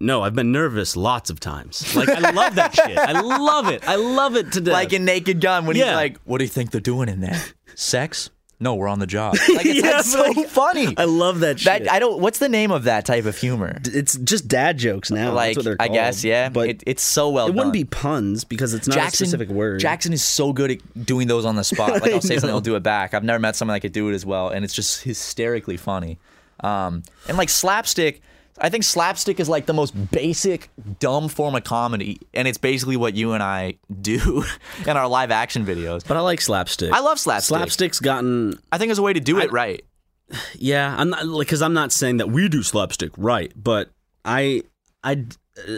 [0.00, 1.94] No i've been nervous lots of times.
[1.96, 2.96] Like i love that shit.
[2.96, 3.86] I love it.
[3.88, 4.72] I love it to death.
[4.72, 7.40] Like in Naked Gun when he's like, "What do you think they're doing in there?
[7.74, 8.30] Sex?
[8.60, 10.94] No, we're on the job." Like it's Yeah, that's so like- funny.
[10.96, 12.20] i love that shit I don't.
[12.20, 13.78] What's the name of that type of humor?
[13.84, 17.02] it's just dad jokes now like That's what they're I guess yeah, but it, it's
[17.02, 17.46] so well.
[17.48, 19.80] It wouldn't be puns because it's not Jackson, a specific word.
[19.80, 21.90] Jackson is so good at doing those on the spot.
[22.02, 23.14] Like I'll say something, he'll do it back.
[23.14, 26.18] I've never met someone that could do it as well, and it's just hysterically funny.
[26.60, 28.20] Um, and like slapstick,
[28.60, 32.96] I think slapstick is like the most basic dumb form of comedy, and it's basically
[32.96, 34.44] what you and I do
[34.86, 36.06] in our live action videos.
[36.06, 36.92] But I like slapstick.
[36.92, 37.56] I love slapstick.
[37.56, 39.84] Slapstick's gotten I think there's a way to do it right.
[40.54, 40.94] yeah.
[40.98, 43.90] I'm not like because I'm not saying that we do slapstick right, but
[44.24, 44.62] I
[45.02, 45.24] I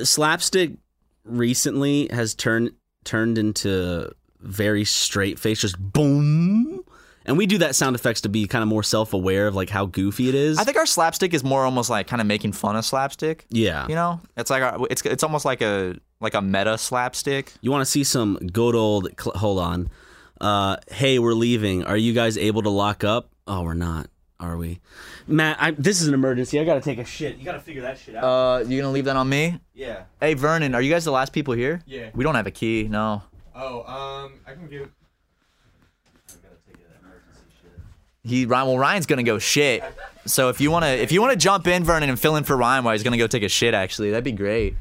[0.03, 0.73] slapstick
[1.25, 2.73] recently has turned
[3.05, 6.83] turned into very straight face, just boom,
[7.27, 9.69] And we do that sound effects to be kind of more self aware of like
[9.71, 10.59] how goofy it is.
[10.59, 13.45] I think our slapstick is more almost like kind of making fun of slapstick.
[13.51, 13.87] yeah.
[13.89, 17.53] You know, it's like our, it's it's almost like a like a meta slapstick.
[17.61, 19.09] You want to see some good old?
[19.21, 19.91] Cl- hold on.
[20.41, 21.85] Uh, hey, we're leaving.
[21.85, 23.31] Are you guys able to lock up?
[23.47, 24.09] Oh, we're not.
[24.39, 24.81] Are we?
[25.27, 26.59] Matt, I, this is an emergency.
[26.59, 27.37] I gotta take a shit.
[27.37, 28.25] You gotta figure that shit out.
[28.25, 29.61] Uh, you gonna leave that on me?
[29.75, 30.05] Yeah.
[30.19, 31.83] Hey, Vernon, are you guys the last people here?
[31.85, 32.09] Yeah.
[32.15, 32.89] We don't have a key.
[32.89, 33.23] No.
[33.55, 34.89] Oh, um, I can give.
[38.23, 38.67] He Ryan.
[38.69, 39.83] Well, Ryan's gonna go shit.
[40.27, 42.85] So if you wanna if you wanna jump in, Vernon, and fill in for Ryan
[42.85, 44.75] while he's gonna go take a shit, actually, that'd be great.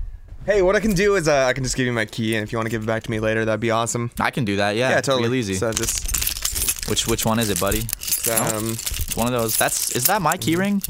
[0.46, 2.44] Hey, what I can do is uh, I can just give you my key, and
[2.44, 4.10] if you want to give it back to me later, that'd be awesome.
[4.20, 4.76] I can do that.
[4.76, 4.90] Yeah.
[4.90, 5.30] Yeah, totally.
[5.30, 5.54] Real easy.
[5.56, 7.82] So just which which one is it, buddy?
[8.32, 9.56] um, It's one of those.
[9.58, 10.82] That's is that my key ring?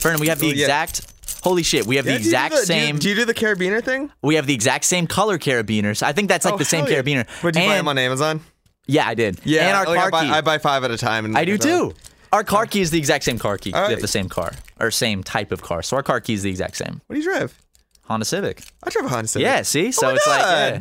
[0.00, 0.64] Vernon, we have the Oh, yeah.
[0.64, 1.02] exact.
[1.42, 2.98] Holy shit, we have yeah, the do do exact the- do you- same.
[2.98, 4.10] Do you, do the carabiner thing?
[4.22, 6.02] we have the exact same color carabiners.
[6.02, 6.94] I think that's like Oh, the same yeah.
[7.02, 7.42] carabiner.
[7.44, 8.40] Would you buy them on Amazon?
[8.86, 9.40] Yeah, I did.
[9.44, 10.30] Yeah, and our like, car I, buy, key.
[10.30, 11.24] I buy five at a time.
[11.24, 11.94] And I do too.
[12.32, 13.72] Our car key is the exact same car key.
[13.72, 15.82] All We have the same car or same type of car.
[15.82, 17.00] So our car key is the exact same.
[17.06, 17.56] What do you drive?
[18.04, 18.62] Honda Civic.
[18.82, 19.44] I drive a Honda Civic.
[19.44, 19.90] Yeah, see?
[19.92, 20.80] So Oh it's like yeah.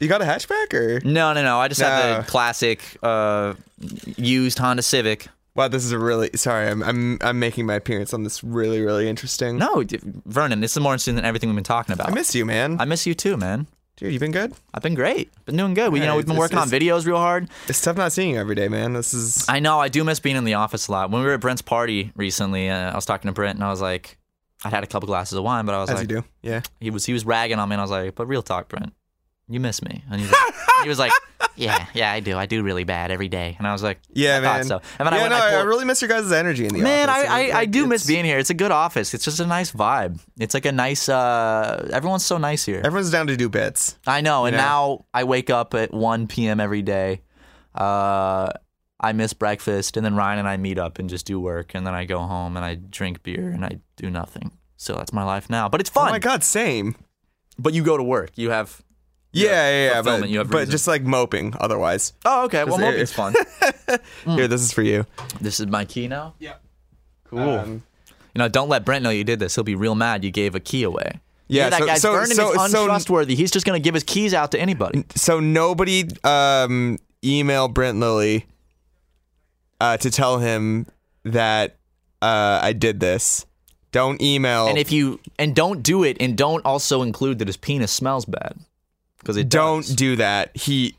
[0.00, 1.00] You got a hatchback or?
[1.04, 1.58] No, no, no.
[1.60, 2.18] I just have No.
[2.22, 3.54] the classic uh,
[4.16, 5.28] used Honda Civic.
[5.54, 6.68] Wow, this is a really sorry.
[6.68, 9.58] I'm I'm I'm making my appearance on this really really interesting.
[9.58, 9.84] No,
[10.24, 12.08] Vernon, this is more interesting than everything we've been talking about.
[12.08, 12.78] I miss you, man.
[12.80, 13.66] I miss you too, man.
[13.96, 14.52] Dude, you've been good?
[14.72, 15.30] I've been great.
[15.44, 15.92] Been doing good.
[15.92, 17.48] We, you know, we've been working on videos real hard.
[17.68, 18.94] It's tough not seeing you every day, man.
[18.94, 19.78] This is I know.
[19.78, 21.10] I do miss being in the office a lot.
[21.10, 23.70] When we were at Brent's party recently, uh, I was talking to Brent and I
[23.70, 24.18] was like,
[24.64, 26.24] I had a couple glasses of wine, but I was as like, you do.
[26.40, 26.62] Yeah.
[26.80, 28.92] he was he was ragging on me, and I was like, but real talk, Brent,
[29.48, 30.02] you miss me.
[30.10, 31.12] And he was like, he was like,
[31.56, 32.36] yeah, yeah, I do.
[32.38, 33.56] I do really bad every day.
[33.58, 34.64] And I was like, Yeah, I man.
[34.64, 34.88] thought so.
[34.98, 37.10] And then I went no, I I, really miss your guys' energy in the Man,
[37.10, 37.28] office.
[37.28, 38.38] I, I, I Like, do miss being here.
[38.38, 39.12] It's a good office.
[39.12, 40.18] It's just a nice vibe.
[40.40, 41.08] It's like a nice.
[41.08, 42.80] uh Everyone's so nice here.
[42.84, 43.98] Everyone's down to do bits.
[44.06, 44.46] I know.
[44.46, 44.62] And know?
[44.62, 46.58] now I wake up at 1 p.m.
[46.58, 47.20] every day.
[47.74, 48.50] Uh,
[49.00, 51.84] I miss breakfast, and then Ryan and I meet up and just do work, and
[51.86, 54.52] then I go home and I drink beer and I do nothing.
[54.76, 55.68] So that's my life now.
[55.68, 56.10] But it's Oh fun.
[56.12, 56.94] my god, same.
[57.58, 58.30] But you go to work.
[58.36, 58.80] You have.
[59.32, 60.02] Yeah, yeah, yeah.
[60.02, 60.70] But, you have but reason.
[60.72, 62.12] just like moping otherwise.
[62.24, 62.64] Oh, okay.
[62.64, 63.34] Well, Just- moping's
[63.86, 63.96] fun.
[64.36, 65.06] Here, this is for you.
[65.40, 66.34] this is my key now.
[66.38, 66.54] Yeah.
[67.24, 67.40] Cool.
[68.34, 69.54] You know, don't let Brent know you did this.
[69.54, 70.22] He'll be real mad.
[70.24, 71.20] You gave a key away.
[71.48, 73.34] Yeah, Hear that so- guy's so- Vernon so- is so- untrustworthy.
[73.34, 75.04] He's just gonna give his keys out to anybody.
[75.14, 78.44] so nobody um, email Brent Lalli
[79.80, 80.86] uh, to tell him
[81.24, 81.76] that
[82.20, 83.46] uh, I did this.
[83.92, 84.66] Don't email.
[84.68, 88.24] And if you and don't do it, and don't also include that his penis smells
[88.24, 88.56] bad,
[89.22, 89.94] because it don't does.
[89.94, 90.54] do that.
[90.56, 90.94] He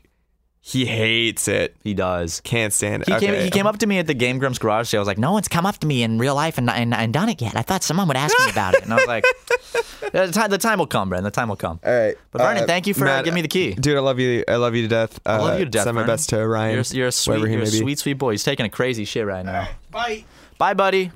[0.66, 1.76] he hates it.
[1.84, 2.40] He does.
[2.40, 3.08] Can't stand it.
[3.08, 3.34] He came.
[3.38, 4.98] He came up to me at the Game Grumps garage sale.
[4.98, 7.12] I was like, "No one's come up to me in real life and, and, and
[7.12, 7.54] done it yet.
[7.54, 9.24] I thought someone would ask me about it." And I was like,
[10.12, 11.22] "The time, the time will come, Brent.
[11.24, 12.16] The time will come." All right.
[12.32, 13.74] But Vernon, Uh, thank you for Matt, giving me the key.
[13.74, 14.42] Dude, I love you.
[14.48, 15.20] I love you to death.
[15.26, 15.84] Uh, I love you to death.
[15.84, 16.76] Send my best to Ryan.
[16.76, 18.30] You're, you're a sweet, you're a sweet, sweet boy.
[18.30, 19.68] He's taking a crazy shit right now.
[19.90, 20.24] Bye.
[20.56, 21.12] Bye, buddy.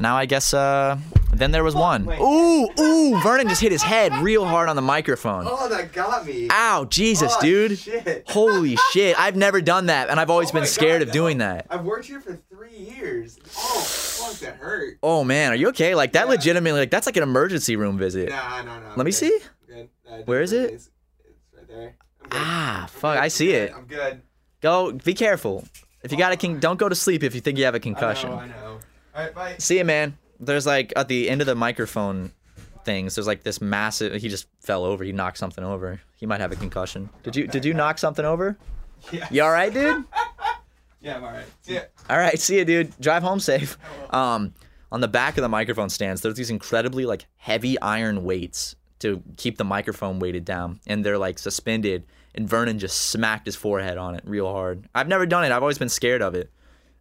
[0.00, 0.52] Now I guess.
[0.54, 0.98] uh
[1.32, 2.08] Then there was one.
[2.20, 3.20] Ooh, ooh!
[3.22, 5.44] Vernon just hit his head real hard on the microphone.
[5.48, 6.48] Oh, that got me.
[6.50, 7.78] Ow, Jesus, Oh, dude.
[7.78, 8.24] shit.
[8.28, 9.18] Holy shit.
[9.18, 11.66] I've never done that, and I've always Oh been scared God, of doing that.
[11.70, 13.38] I've worked here for three years.
[13.56, 14.98] Oh, fuck, that hurt.
[15.02, 15.52] Oh, man.
[15.52, 15.94] Are you okay?
[15.94, 18.28] Like, that legitimately, like, that's like an emergency room visit.
[18.28, 18.92] Nah, no, no.
[18.96, 19.38] Let me see.
[19.74, 20.70] Uh, Where is it?
[20.74, 20.90] It's,
[21.24, 21.94] it's right there.
[22.30, 23.14] Ah, I'm fuck.
[23.16, 23.22] good.
[23.24, 23.72] I see it.
[23.74, 24.20] I'm good.
[24.60, 25.64] Go, be careful.
[26.02, 27.80] If you got a con- don't go to sleep if you think you have a
[27.80, 28.30] concussion.
[28.32, 28.71] I know, I know.
[29.14, 29.54] All right, bye.
[29.58, 30.16] See you, man.
[30.40, 32.32] There's like at the end of the microphone
[32.84, 33.14] things.
[33.14, 34.20] There's like this massive.
[34.20, 35.04] He just fell over.
[35.04, 36.00] He knocked something over.
[36.16, 37.10] He might have a concussion.
[37.22, 38.56] Did you Did you knock something over?
[39.10, 39.26] Yeah.
[39.30, 40.04] You all right, dude?
[41.04, 41.44] Yeah, I'm all right.
[41.62, 41.80] See ya.
[42.08, 42.92] All right, see you, dude.
[43.00, 43.76] Drive home safe.
[44.10, 44.54] Um,
[44.92, 49.20] on the back of the microphone stands, there's these incredibly like heavy iron weights to
[49.36, 52.04] keep the microphone weighted down, and they're like suspended.
[52.36, 54.88] And Vernon just smacked his forehead on it real hard.
[54.94, 55.50] I've never done it.
[55.50, 56.50] I've always been scared of it.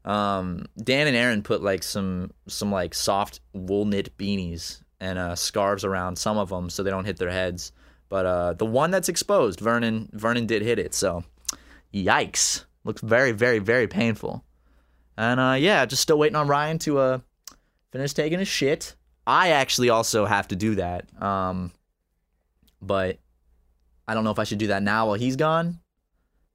[0.03, 5.35] Um, Dan and Aaron put like some some like soft wool knit beanies and uh,
[5.35, 7.71] scarves around some of them so they don't hit their heads.
[8.09, 10.93] But uh, the one that's exposed, Vernon Vernon did hit it.
[10.93, 11.23] So,
[11.93, 12.65] yikes!
[12.83, 14.43] Looks very very very painful.
[15.17, 17.19] And uh, yeah, just still waiting on Ryan to uh,
[17.91, 18.95] finish taking his shit.
[19.27, 21.05] I actually also have to do that.
[21.21, 21.71] Um,
[22.81, 23.19] but
[24.07, 25.79] I don't know if I should do that now while he's gone,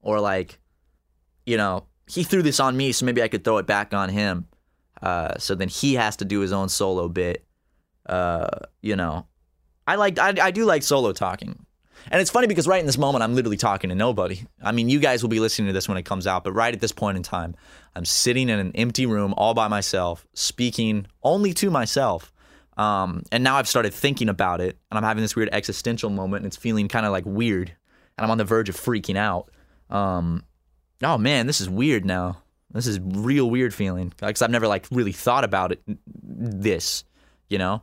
[0.03, 0.59] or like,
[1.47, 4.09] you know, he threw this on me, so maybe I could throw it back on
[4.09, 4.47] him.
[5.03, 7.45] Uh, so then he has to do his own solo bit.
[8.07, 8.49] Uh,
[8.81, 9.27] you know,
[9.87, 11.67] I like I, I do like solo talking.
[12.11, 14.43] And it's funny because right in this moment, I'm literally talking to nobody.
[14.63, 16.73] I mean, you guys will be listening to this when it comes out, but right
[16.73, 17.57] at this point in time,
[17.97, 22.33] I'm sitting in an empty room all by myself, speaking only to myself.
[22.77, 26.43] Um, and now I've started thinking about it, and I'm having this weird existential moment,
[26.43, 27.75] and it's feeling kind of like weird,
[28.17, 29.51] and I'm on the verge of freaking out.
[29.91, 30.45] Um,
[31.03, 32.43] oh man, this is weird now.
[32.73, 35.83] This is real weird feeling because I've never like really thought about it.
[36.23, 37.05] This,
[37.49, 37.83] you know,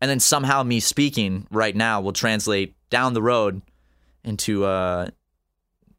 [0.00, 3.62] and then somehow me speaking right now will translate down the road
[4.24, 5.08] into uh,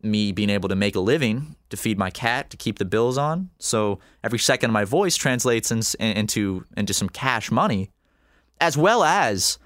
[0.01, 3.17] me being able to make a living to feed my cat to keep the bills
[3.17, 3.49] on.
[3.59, 7.91] So every second of my voice translates in, into into some cash money,
[8.59, 9.57] as well as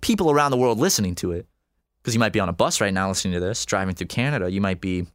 [0.00, 1.46] people around the world listening to it.
[2.00, 4.50] Because you might be on a bus right now listening to this, driving through Canada.
[4.50, 5.06] You might be,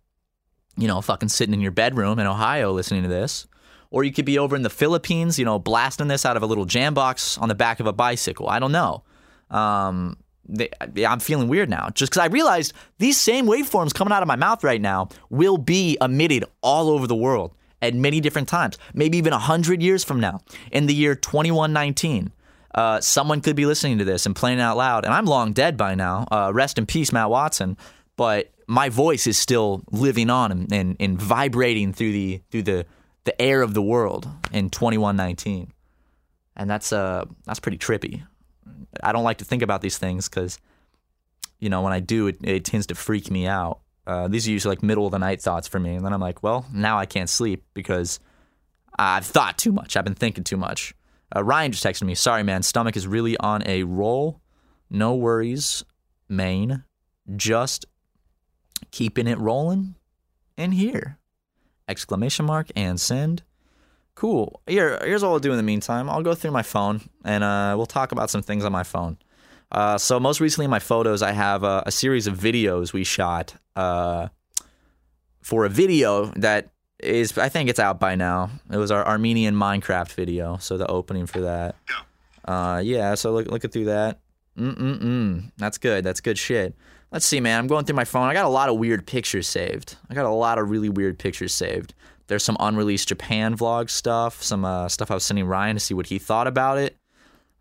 [0.78, 3.48] you know, fucking sitting in your bedroom in Ohio listening to this.
[3.90, 6.46] Or you could be over in the Philippines, you know, blasting this out of a
[6.46, 8.50] little jam box on the back of a bicycle.
[8.50, 9.04] I don't know.
[9.50, 10.70] Um, they,
[11.06, 14.36] I'm feeling weird now just because I realized these same waveforms coming out of my
[14.36, 19.18] mouth right now will be emitted all over the world at many different times, maybe
[19.18, 20.40] even 100 years from now.
[20.72, 22.32] In the year 2119,
[22.74, 25.06] uh, someone could be listening to this and playing it out loud.
[25.06, 26.28] And I'm long dead by now.
[26.32, 27.78] Uh, rest in peace, Matt Watson.
[28.16, 32.86] But my voice is still living on and, and, and vibrating through the through the,
[33.24, 35.72] the air of the world in 2119.
[36.56, 38.24] And that's uh that's pretty trippy.
[39.02, 40.60] I don't like to think about these things because,
[41.60, 43.80] you know, when I do, it, it tends to freak me out.
[44.06, 45.96] Uh, these are usually like middle of the night thoughts for me.
[45.96, 48.20] And then I'm like, well, now I can't sleep because
[48.98, 49.96] I've thought too much.
[49.96, 50.94] I've been thinking too much.
[51.36, 52.16] Uh, Ryan just texted me.
[52.16, 52.64] Sorry, man.
[52.64, 54.42] Stomach is really on a roll.
[54.90, 55.84] No worries,
[56.30, 56.84] Maine.
[57.36, 57.86] Just
[58.92, 59.96] keeping it rolling
[60.58, 61.18] in here.
[61.88, 63.44] Exclamation mark and send.
[64.16, 64.62] Cool.
[64.68, 66.10] Here, here's what i'll do in the meantime.
[66.10, 69.18] I'll go through my phone and uh, we'll talk about some things on my phone.
[69.72, 73.04] Uh, so most recently in my photos, I have a, a series of videos we
[73.04, 74.30] shot uh,
[75.42, 78.50] for a video that is I think it's out by now.
[78.72, 81.76] It was our Armenian Minecraft video, so the opening for that.
[82.46, 84.20] Uh, yeah, so look looking through that.
[84.58, 85.52] Mm mm mm.
[85.58, 86.04] That's good.
[86.04, 86.76] That's good shit.
[87.12, 87.60] Let's see, man.
[87.60, 88.28] I'm going through my phone.
[88.28, 89.96] I got a lot of weird pictures saved.
[90.10, 91.94] I got a lot of really weird pictures saved.
[92.28, 95.94] There's some unreleased Japan vlog stuff, some uh, stuff I was sending Ryan to see
[95.94, 96.98] what he thought about it.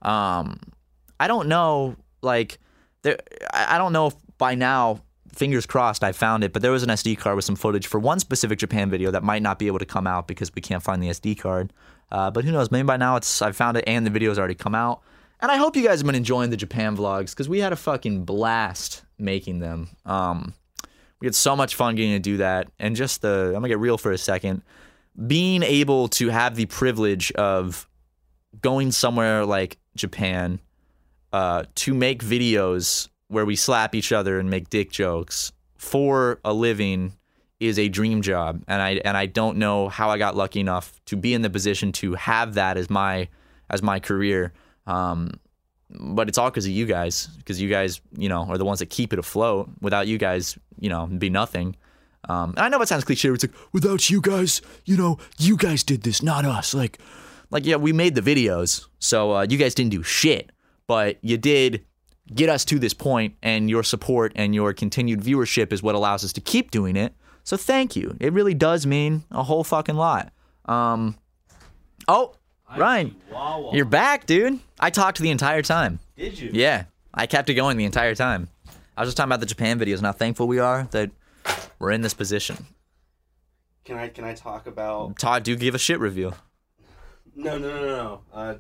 [0.02, 0.58] Um,
[1.20, 2.58] I don't know, like,
[3.02, 3.18] there.
[3.52, 6.88] I don't know if by now fingers crossed I found it, but there was an
[6.88, 9.78] SD card with some footage for one specific Japan video that might not be able
[9.78, 11.72] to come out because we can't find the SD card.
[12.10, 12.70] Uh, but who knows?
[12.70, 15.02] Maybe by now it's I found it and the video's already come out.
[15.40, 17.76] And I hope you guys have been enjoying the Japan vlogs because we had a
[17.76, 19.88] fucking blast making them.
[20.04, 20.54] Um,
[21.20, 23.78] we had so much fun getting to do that, and just the I'm gonna get
[23.78, 24.62] real for a second.
[25.26, 27.88] Being able to have the privilege of
[28.60, 30.60] going somewhere like Japan
[31.32, 36.52] uh, to make videos where we slap each other and make dick jokes for a
[36.52, 37.12] living
[37.58, 41.00] is a dream job and I and I don't know how I got lucky enough
[41.06, 43.28] to be in the position to have that as my
[43.70, 44.52] as my career
[44.86, 45.40] um,
[45.90, 48.80] but it's all because of you guys because you guys you know are the ones
[48.80, 49.68] that keep it afloat.
[49.80, 51.76] Without you guys you know be nothing.
[52.28, 55.56] Um, and I know it sounds cliche it's like without you guys you know you
[55.56, 56.74] guys did this not us.
[56.74, 56.98] Like
[57.50, 60.50] like yeah we made the videos so uh, you guys didn't do shit.
[60.88, 61.84] But you did
[62.32, 66.24] get us to this point and your support and your continued viewership is what allows
[66.24, 67.14] us to keep doing it.
[67.44, 68.16] So thank you.
[68.20, 70.32] It really does mean a whole fucking lot.
[70.64, 71.16] Um
[72.08, 72.34] oh
[72.76, 73.14] ryan
[73.72, 76.50] you're back dude i talked the entire time Did you?
[76.52, 78.48] yeah i kept it going the entire time
[78.96, 81.10] i was just talking about the japan videos and how thankful we are that
[81.78, 82.66] we're in this position
[83.84, 85.18] Can I can I talk about?
[85.18, 86.32] todd do give a shit review
[87.36, 87.86] No, no, no, no.
[87.86, 88.20] no.
[88.34, 88.56] I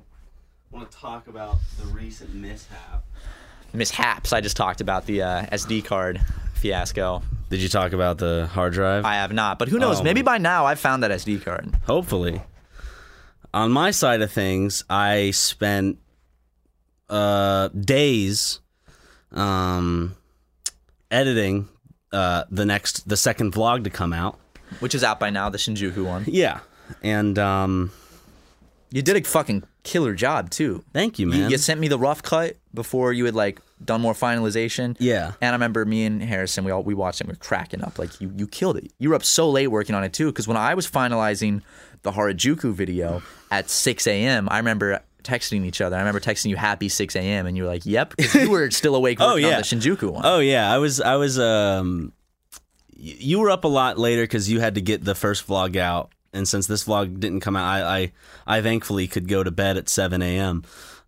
[0.70, 3.04] want to talk about the recent mishap.
[3.72, 6.20] mishaps i just talked about the uh, sd card
[6.54, 9.04] fiasco Did you talk about the hard drive?
[9.04, 11.42] i have not but who knows Oh maybe my- by now i've found that sd
[11.44, 12.40] card Hopefully.
[13.56, 15.96] On my side of things, I spent
[17.08, 18.60] uh, days
[19.32, 20.14] um,
[21.10, 21.66] editing
[22.12, 24.38] uh, the next, the second vlog to come out.
[24.80, 26.60] which is out by now the shinjuku one Yeah,
[27.02, 27.92] and um,
[28.90, 31.50] you did a fucking killer job too thank you, You, man.
[31.50, 34.96] you sent me the rough cut before you had like done more finalization.
[34.98, 35.32] Yeah.
[35.40, 37.82] And I remember me and Harrison, we all we watched it, and we were cracking
[37.82, 37.98] up.
[37.98, 38.92] Like you, you killed it.
[38.98, 40.26] You were up so late working on it too.
[40.26, 41.62] Because when I was finalizing
[42.06, 45.96] the Harajuku video at 6 a.m., I remember texting each other.
[45.96, 47.46] I remember texting you happy 6 a.m.
[47.46, 49.48] and you were like, "Yep," because you were still awake Oh, yeah.
[49.48, 50.22] on the Shinjuku one.
[50.24, 52.12] Oh yeah, I was I was um
[52.98, 56.12] you were up a lot later cuz you had to get the first vlog out
[56.32, 58.12] and since this vlog didn't come out I I,
[58.58, 60.62] I thankfully could go to bed at 7 a.m.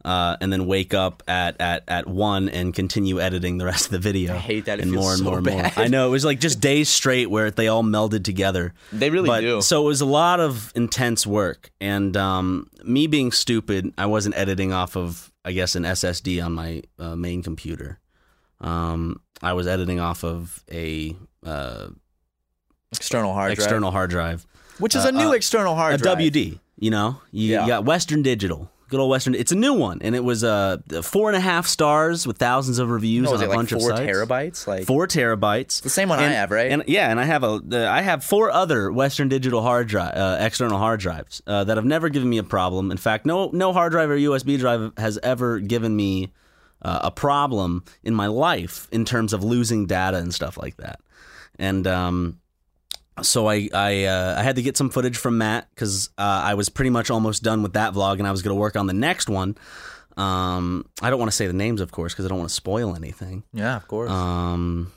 [0.09, 3.90] Uh, and then wake up at, at, at one and continue editing the rest of
[3.90, 4.32] the video.
[4.34, 4.78] I hate that.
[4.78, 5.62] It and feels more and so more and more.
[5.62, 5.72] bad.
[5.76, 8.72] I know it was like just days straight where they all melded together.
[8.90, 9.61] They really but, do.
[9.61, 14.34] So it was a lot of intense work, and um, me being stupid, I wasn't
[14.38, 17.98] editing off of I guess an SSD on my uh, main computer.
[18.62, 21.88] Um, I was editing off of a uh,
[22.92, 23.59] External hard drive.
[23.59, 24.46] external hard drive,
[24.78, 26.18] Which is a new external hard a drive.
[26.18, 26.61] A WD.
[26.78, 27.62] You know, you, Yeah.
[27.62, 29.34] you got Western Digital, good old Western.
[29.34, 32.78] It's a new one, and it was uh, four and a half stars with thousands
[32.78, 34.11] of reviews No, on a like bunch four of sites.
[34.11, 34.66] terabytes?
[34.66, 35.82] Like Four terabytes.
[35.82, 36.70] the same one I And- have, right?
[36.70, 40.14] And yeah, and I have a uh, I have four other Western Digital hard drive,
[40.16, 42.91] uh, external hard drives uh, that have never given me a problem.
[42.91, 46.32] In fact, no no hard drive or USB drive has ever given me
[46.82, 51.01] uh, a problem in my life in terms of losing data and stuff like that.
[51.59, 52.39] And um,
[53.22, 56.54] so I I, uh, I had to get some footage from Matt because uh, I
[56.54, 58.86] was pretty much almost done with that vlog, and I was going to work on
[58.86, 59.56] the next one.
[60.16, 62.54] Um, I don't want to say the names, of course, because I don't want to
[62.54, 63.44] spoil anything.
[63.52, 64.10] yeah, of course.
[64.10, 64.92] Um,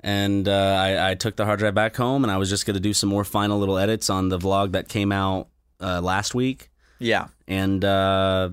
[0.00, 2.74] and uh, I, I took the hard drive back home, and I was just going
[2.74, 5.48] to do some more final little edits on the vlog that came out
[5.80, 7.26] uh, last week, yeah.
[7.48, 8.50] and uh,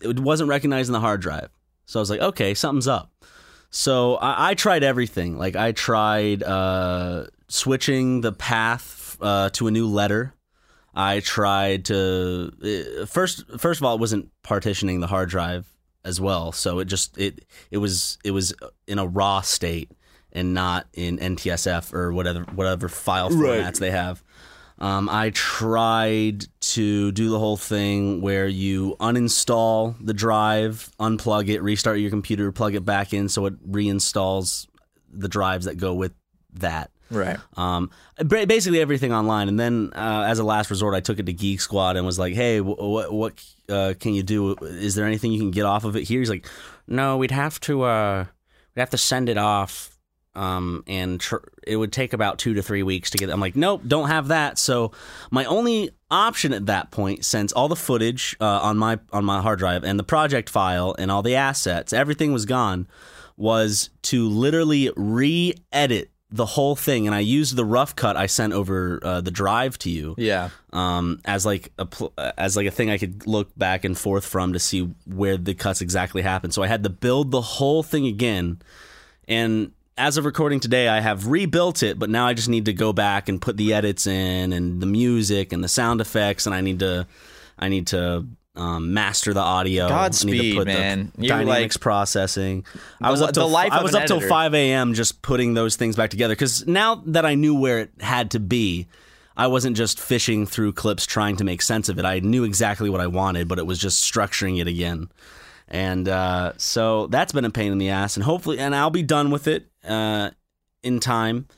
[0.00, 1.50] it wasn't recognizing the hard drive.
[1.86, 3.12] So I was like, okay, something's up.
[3.70, 5.38] So I, I tried everything.
[5.38, 10.34] Like I tried uh, switching the path uh, to a new letter.
[10.94, 12.52] I tried to
[13.02, 13.44] uh, first.
[13.58, 15.66] First of all, it wasn't partitioning the hard drive
[16.04, 16.52] as well.
[16.52, 18.54] So it just it it was it was
[18.86, 19.90] in a raw state
[20.32, 24.22] and not in NTSF or whatever whatever file formats they have.
[24.78, 31.62] Um, I tried to do the whole thing where you uninstall the drive, unplug it,
[31.62, 34.66] restart your computer, plug it back in, so it reinstalls
[35.10, 36.12] the drives that go with
[36.54, 36.90] that.
[37.10, 37.38] Right.
[37.56, 37.90] Um,
[38.28, 41.60] basically everything online, and then uh, as a last resort, I took it to Geek
[41.60, 44.56] Squad and was like, "Hey, wh- what what uh, can you do?
[44.56, 46.46] Is there anything you can get off of it here?" He's like,
[46.88, 48.24] "No, we'd have to uh,
[48.74, 49.95] we'd have to send it off."
[50.36, 53.30] Um, and tr- it would take about two to three weeks to get.
[53.30, 54.58] I'm like, nope, don't have that.
[54.58, 54.92] So
[55.30, 59.40] my only option at that point, since all the footage uh, on my on my
[59.40, 62.86] hard drive and the project file and all the assets, everything was gone,
[63.38, 67.06] was to literally re-edit the whole thing.
[67.06, 70.50] And I used the rough cut I sent over uh, the drive to you Yeah.
[70.72, 74.26] um, as like a pl- as like a thing I could look back and forth
[74.26, 76.52] from to see where the cuts exactly happened.
[76.52, 78.60] So I had to build the whole thing again,
[79.28, 81.98] and as of recording today, I have rebuilt it.
[81.98, 84.86] But now I just need to go back and put the edits in and the
[84.86, 87.06] music and the sound effects, and I need to
[87.58, 88.26] I need to.
[88.58, 89.86] Um, master the audio.
[89.86, 91.12] Godspeed, to put man.
[91.14, 92.64] The You're dynamics like- processing.
[93.02, 94.94] I was li- up till the I was up till five a.m.
[94.94, 96.32] just putting those things back together.
[96.32, 98.86] Because now that I knew where it had to be,
[99.36, 102.06] I wasn't just fishing through clips trying to make sense of it.
[102.06, 105.10] I knew exactly what I wanted, but it was just structuring it again.
[105.68, 108.16] And uh, so that's been a pain in the ass.
[108.16, 110.30] And hopefully, and I'll be done with it uh,
[110.82, 111.48] in time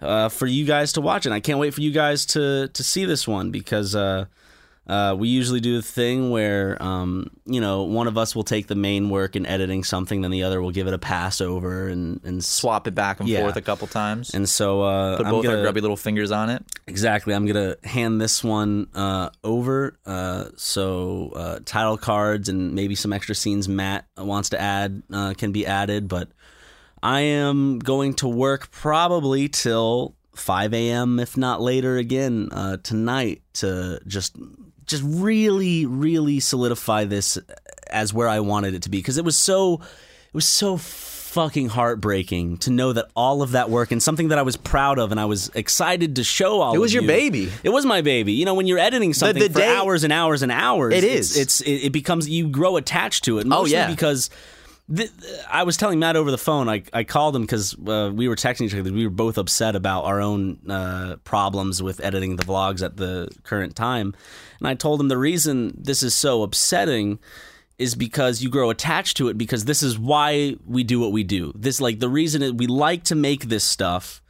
[0.00, 1.32] uh, for you guys to watch it.
[1.32, 4.26] I can't wait for you guys to to see this one because uh,
[4.90, 8.66] uh, we usually do the thing where um, you know one of us will take
[8.66, 11.88] the main work in editing something, then the other will give it a pass over
[11.88, 13.40] and and Swap it back and Yeah.
[13.42, 14.34] forth a couple times.
[14.34, 16.64] and so uh, put both gonna, our grubby little fingers on it.
[16.88, 17.32] Exactly.
[17.34, 19.96] I'm gonna hand this one uh, over.
[20.04, 25.34] Uh, so uh, title cards and maybe some extra scenes Matt wants to add uh,
[25.38, 26.08] can be added.
[26.08, 26.28] But
[27.02, 31.18] I am going to work probably till 5 a.m.
[31.20, 34.36] if not later again uh, tonight to just
[34.90, 37.38] just really really solidify this
[37.88, 41.68] as where I wanted it to be because it was so it was so fucking
[41.68, 45.12] heartbreaking to know that all of that work and something that I was proud of
[45.12, 47.08] and I was excited to show all It was your you.
[47.08, 47.52] baby.
[47.62, 48.32] It was my baby.
[48.32, 51.04] You know, when you're editing something the for day- hours and hours and hours, It
[51.04, 53.46] it's- It's, it, it becomes you grow attached to it.
[53.46, 53.88] Oh, Mostly yeah.
[53.88, 54.28] because
[54.94, 55.10] th-
[55.50, 56.68] I was telling Matt over the phone.
[56.68, 58.92] I I called him because uh, we were texting each other.
[58.92, 63.28] We were both upset about our own uh, problems with editing the vlogs at the
[63.42, 64.14] current time,
[64.58, 67.18] and I told him the reason this is so upsetting
[67.80, 71.24] is because you grow attached to it because this is why we do what we
[71.24, 71.50] do.
[71.54, 74.20] This like the reason is we like to make this stuff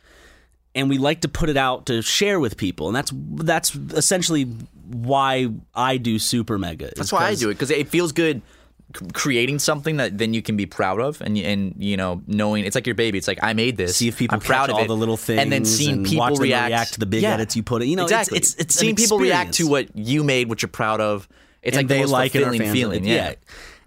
[0.73, 4.45] and we like to put it out to share with people and that's that's essentially
[4.87, 6.93] why I do super mega.
[6.95, 8.41] That's why I do it because it feels good
[9.12, 12.74] creating something that then you can be proud of and and you know knowing it's
[12.74, 13.18] like your baby.
[13.18, 13.97] It's like I made this.
[13.97, 14.88] See if people I'm proud catch of all it.
[14.88, 17.34] the little things and then seeing and people react, react to the big Yeah.
[17.34, 18.36] edits you put it You know, exactly.
[18.38, 21.28] it's- it's an seeing people react to what you made, what you're proud of.
[21.62, 22.72] It's and like they the like it.
[22.72, 23.05] Feeling.
[23.05, 23.09] it.
[23.09, 23.34] yeah.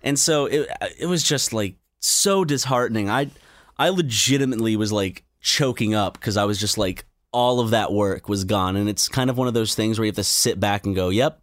[0.04, 3.10] And so it it was just like so disheartening.
[3.10, 3.30] I
[3.78, 8.30] I legitimately was like choking up because I was just like all of that work
[8.30, 10.60] was gone, and it's kind of one of those things where you have to sit
[10.60, 11.43] back and go, "Yep."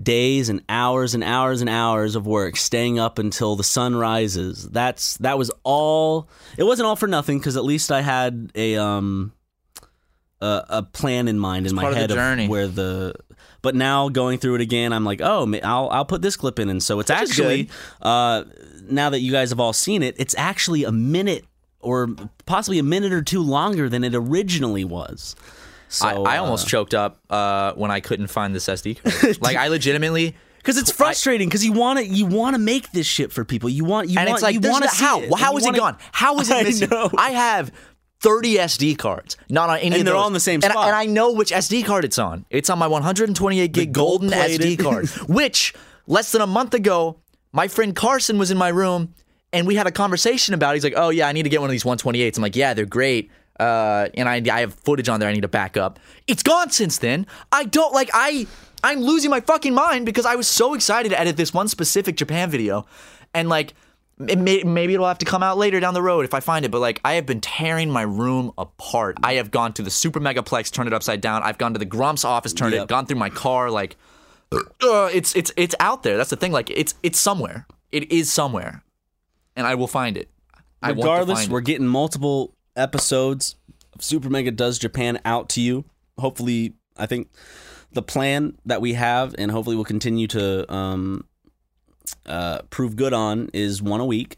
[0.00, 4.66] Days and hours and hours and hours of work, staying up until the sun rises.
[4.70, 6.30] That's that was all.
[6.56, 9.32] It wasn't all for nothing because at least I had a um
[10.40, 12.44] a, a plan in mind in my of head journey.
[12.44, 13.14] of where the.
[13.60, 16.68] But now going through it again, I'm like, oh, I'll I'll put this clip in,
[16.68, 17.70] and so it's Which actually
[18.00, 18.44] uh,
[18.88, 21.44] now that you guys have all seen it, it's actually a minute
[21.80, 22.08] or
[22.46, 25.36] possibly a minute or two longer than it originally was.
[25.92, 29.40] So I, I uh, almost choked up uh, when I couldn't find this SD card.
[29.42, 33.06] like I legitimately because it's frustrating because you want to you want to make this
[33.06, 33.68] shit for people.
[33.68, 35.38] You want you and want it's like you want to how it.
[35.38, 35.98] How You it gone?
[36.12, 36.88] How is it I missing?
[36.88, 37.10] know.
[37.16, 37.72] I have
[38.20, 40.00] 30 SD cards, not on any of them.
[40.00, 40.86] And they're all in the same and, spot.
[40.86, 42.46] and I know which SD card it's on.
[42.50, 45.74] It's on my 128 gig golden SD card, which
[46.06, 47.18] less than a month ago,
[47.52, 49.14] my friend Carson was in my room
[49.52, 50.70] and we had a conversation about.
[50.70, 50.76] it.
[50.76, 52.72] He's like, "Oh yeah, I need to get one of these 128s." I'm like, "Yeah,
[52.72, 53.30] they're great."
[53.62, 55.28] Uh, and I, I have footage on there.
[55.28, 56.00] I need to back up.
[56.26, 57.26] It's gone since then.
[57.52, 58.10] I don't like.
[58.12, 58.46] I
[58.82, 62.16] I'm losing my fucking mind because I was so excited to edit this one specific
[62.16, 62.86] Japan video,
[63.34, 63.74] and like.
[64.28, 66.64] It may, maybe it'll have to come out later down the road if I find
[66.64, 69.16] it, but like I have been tearing my room apart.
[69.24, 71.42] I have gone to the Super Megaplex, turned it upside down.
[71.42, 72.82] I've gone to the Grumps office, turned Yep.
[72.84, 73.70] it, gone through my car.
[73.70, 73.96] Like,
[74.52, 76.16] uh, it's it's it's out there.
[76.18, 76.52] That's the thing.
[76.52, 77.66] Like, it's it's somewhere.
[77.90, 78.84] It is somewhere,
[79.56, 80.28] and I will find it.
[80.82, 81.64] I Regardless, find we're it.
[81.64, 83.56] getting multiple episodes
[83.94, 85.84] of Super Mega Does Japan out to you.
[86.18, 87.30] Hopefully, I think
[87.92, 91.24] the plan that we have, and hopefully we'll continue to um,
[92.26, 94.36] uh, prove good on, is one a week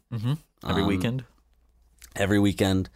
[0.66, 1.24] every um, weekend.
[2.16, 2.91] every weekend.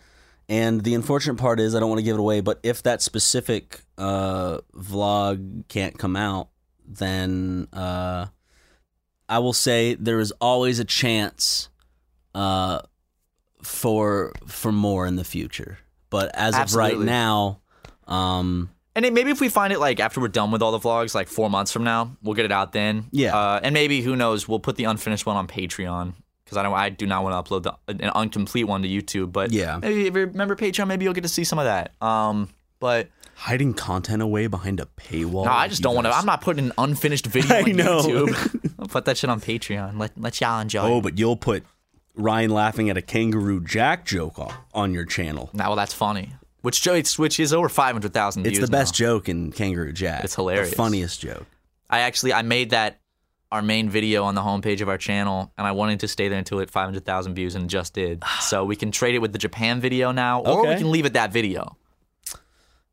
[0.49, 3.03] And the unfortunate part is, I don't want to give it away, but if that
[3.03, 6.49] specific uh, vlog can't come out,
[6.87, 8.27] then uh,
[9.29, 11.69] I will say there is always a chance
[12.35, 12.81] uh,
[13.63, 15.79] for for more in the future.
[16.11, 17.61] But as of right now,
[18.07, 20.79] um, And it, maybe if we find it like after we're done with all the
[20.79, 23.07] vlogs, like four months from now, we'll get it out then.
[23.13, 23.37] Yeah.
[23.37, 26.73] Uh, and maybe who knows, we'll put the unfinished one on Patreon because I don't.
[26.73, 29.33] I do not want to upload the, an incomplete one to YouTube.
[29.33, 29.79] But Yeah.
[29.83, 31.93] maybe if you remember Patreon, maybe you'll get to see some of that.
[32.03, 32.49] Um,
[32.81, 35.45] but hiding content away behind a paywall.
[35.45, 36.13] no, I just don't want to.
[36.17, 38.01] I'm not putting an unfinished video I on know.
[38.01, 38.73] YouTube.
[38.79, 39.99] I'll put that shit on Patreon.
[39.99, 40.81] Let let y'all enjoy.
[40.81, 41.65] Oh, but you'll put
[42.19, 45.49] Ryan laughing at a kangaroo Jack joke on, on your channel.
[45.53, 46.33] Now, well, that's funny.
[46.63, 48.47] Which jo- it's which is over five hundred thousand.
[48.47, 49.07] It's the best now.
[49.07, 50.25] joke in Kangaroo Jack.
[50.25, 50.71] It's hilarious.
[50.71, 51.47] The funniest joke.
[51.89, 53.01] I actually I made that
[53.51, 56.39] our main video on the homepage of our channel, and I wanted to stay there
[56.39, 58.23] until it 500,000 views, and just did.
[58.41, 61.15] So we can trade it with the Japan video now, or we can leave it
[61.15, 61.77] that video.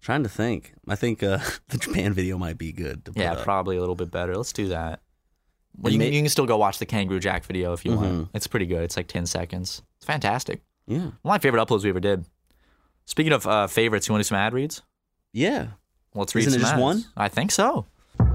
[0.02, 0.74] Trying to think.
[0.88, 3.04] I think uh, the Japan video might be good.
[3.06, 3.44] To put Yeah, up.
[3.44, 4.38] probably a little bit better.
[4.38, 5.02] Let's do that.
[5.78, 7.96] Well, you, may- can, you can still go watch the Kangaroo Jack video if you
[7.96, 8.12] want.
[8.14, 8.30] Mhm.
[8.34, 8.84] It's pretty good.
[8.84, 9.82] It's like 10 seconds.
[9.98, 10.62] It's fantastic.
[10.88, 10.98] Yeah.
[11.00, 12.26] One of my favorite uploads we ever did.
[13.06, 14.82] Speaking of uh, favorites, you want to do some ad reads?
[15.34, 15.68] Yeah.
[16.14, 16.82] Let's read Isn't it just ads.
[16.82, 17.06] one?
[17.18, 17.86] I think so.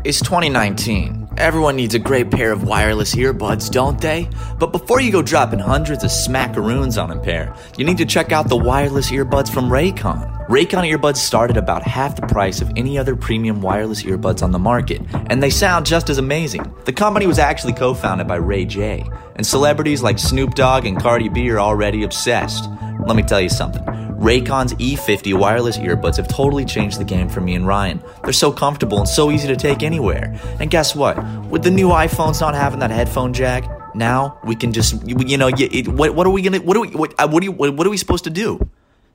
[0.03, 1.29] It's 2019.
[1.37, 4.31] Everyone needs a great pair of wireless earbuds, don't they?
[4.59, 8.33] But before you go dropping hundreds of smackaroons on a pair, you need to check
[8.33, 10.49] out the wireless earbuds from Raycon.
[10.49, 14.53] Raycon earbuds start at about half the price of any other premium wireless earbuds on
[14.53, 16.75] the market, and they sound just as amazing.
[16.87, 19.05] The company was actually co founded by Ray J,
[19.37, 22.65] and celebrities like Snoop Dogg and Cardi B are already obsessed.
[23.07, 23.83] Let me tell you something.
[24.21, 28.03] Raycon's E50 wireless earbuds have totally changed the game for me and Ryan.
[28.23, 30.39] They're so comfortable and so easy to take anywhere.
[30.61, 31.17] And guess what?
[31.47, 35.51] With the new iPhones not having that headphone jack, now we can just you know
[35.53, 37.75] it, what what are we gonna what are we what, uh, what, are you, what,
[37.75, 38.61] what are we supposed to do?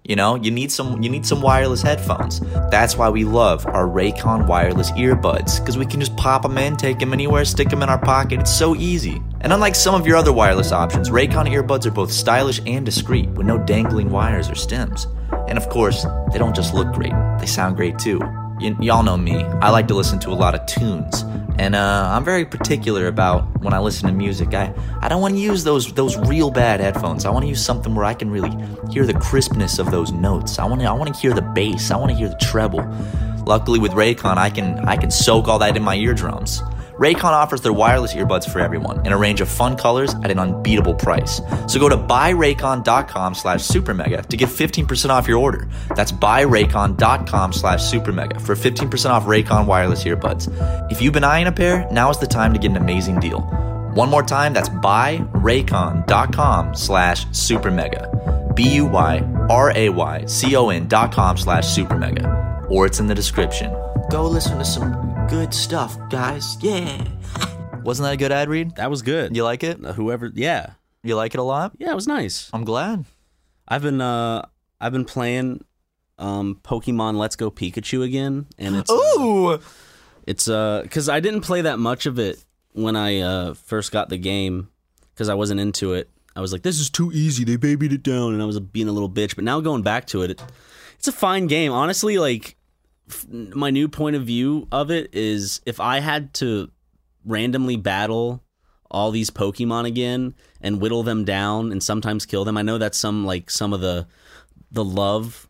[0.04, 2.40] You know, you need some you need some wireless headphones.
[2.70, 6.78] That's why we love our Raycon wireless earbuds because we can just pop them in,
[6.78, 8.42] take them anywhere, stick them in our pocket.
[8.42, 9.22] It's so easy.
[9.46, 13.30] And unlike some of your other wireless options, Raycon earbuds are both stylish and discreet
[13.30, 15.06] with no dangling wires or stems.
[15.48, 18.18] And of course, they don't just look great; they sound great too.
[18.60, 19.36] Y- y'all know me.
[19.62, 21.22] I like to listen to a lot of tunes.
[21.60, 24.56] And uh, I'm very particular about when I listen to music.
[24.56, 27.24] I, I don't want to use those those real bad headphones.
[27.24, 28.50] I want to use something where I can really
[28.89, 30.58] hear the crispness of those notes.
[30.58, 31.91] I want to I want to hear the bass.
[31.91, 32.84] I want to hear the treble.
[33.46, 36.64] Luckily with Raycon, I can I can soak all that in my eardrums.
[36.98, 40.39] Raycon offers their wireless earbuds for everyone in a range of fun colors at an
[40.39, 41.41] unbeatable price.
[41.68, 45.68] So go to buyraycon.com slash supermega to get 15% off your order.
[45.93, 50.48] That's buyraycon.com slash supermega for 15% off Raycon wireless earbuds.
[50.89, 53.41] If you've been eyeing a pair, now is the time to get an amazing deal.
[53.93, 58.56] One more time, that's buyraycon.com slash supermega.
[58.56, 62.70] B-U-Y-R-A-Y-C-O-N dot com slash supermega.
[62.70, 63.74] Or it's in the description.
[64.10, 66.58] Go listen to some good stuff, guys.
[66.62, 67.04] Yeah.
[67.84, 68.76] Wasn't that a good ad read?
[68.76, 69.36] That was good.
[69.36, 69.84] You like it?
[69.84, 70.72] Uh, whoever, yeah,
[71.04, 71.74] You like it a lot?
[71.78, 72.50] yeah, it was nice.
[72.54, 73.06] I'm glad.
[73.68, 74.46] I've been uh,
[74.80, 75.64] I've been playing
[76.20, 79.60] um, Pokemon Let's Go Pikachu again, and it's uh, Ooh.
[80.28, 84.10] it's uh, because I didn't play that much of it when I uh first got
[84.10, 84.70] the game
[85.14, 86.10] because I wasn't into it.
[86.36, 87.44] I was like, this is too easy.
[87.44, 89.36] They babied it down, and I was being a little bitch.
[89.36, 90.44] But now going back to it, it
[90.98, 91.72] it's a fine game.
[91.72, 92.56] Honestly, like f-
[93.32, 96.72] my new point of view of it is if I had to
[97.26, 98.43] randomly battle
[98.89, 102.58] all these Pokemon again and whittle them down and sometimes kill them.
[102.58, 104.08] I know that's some like some of the
[104.72, 105.49] the love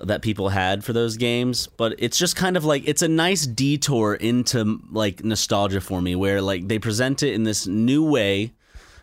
[0.00, 3.46] that people had for those games, but it's just kind of like it's a nice
[3.46, 8.52] detour into like nostalgia for me where like they present it in this new way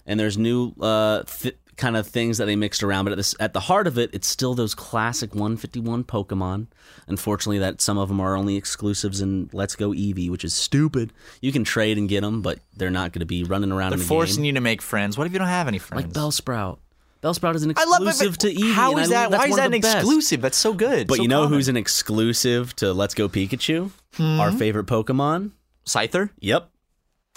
[0.05, 3.33] and there's new uh th- kind of things that they mixed around but at this
[3.39, 6.67] at the heart of it it's still those classic 151 Pokemon.
[7.07, 11.11] Unfortunately that some of them are only exclusives in Let's Go Eevee, which is stupid.
[11.41, 13.95] You can trade and get them, but they're not going to be running around They're
[13.97, 14.45] in the forcing game.
[14.45, 15.17] you to make friends.
[15.17, 16.05] What if you don't have any friends?
[16.05, 16.77] like Bellsprout.
[17.23, 18.07] Bellsprout is an I love it.
[18.09, 18.73] exclusive to Eevee.
[18.73, 19.31] How is I- that?
[19.31, 19.95] Why is that an best.
[19.97, 20.41] exclusive?
[20.41, 21.07] That's so good.
[21.07, 21.53] But So you know common.
[21.57, 23.91] who's an exclusive to Let's Go Pikachu?
[24.15, 24.39] Hmm?
[24.39, 25.51] Our favorite Pokemon?
[25.85, 26.29] Scyther?
[26.39, 26.69] Yep.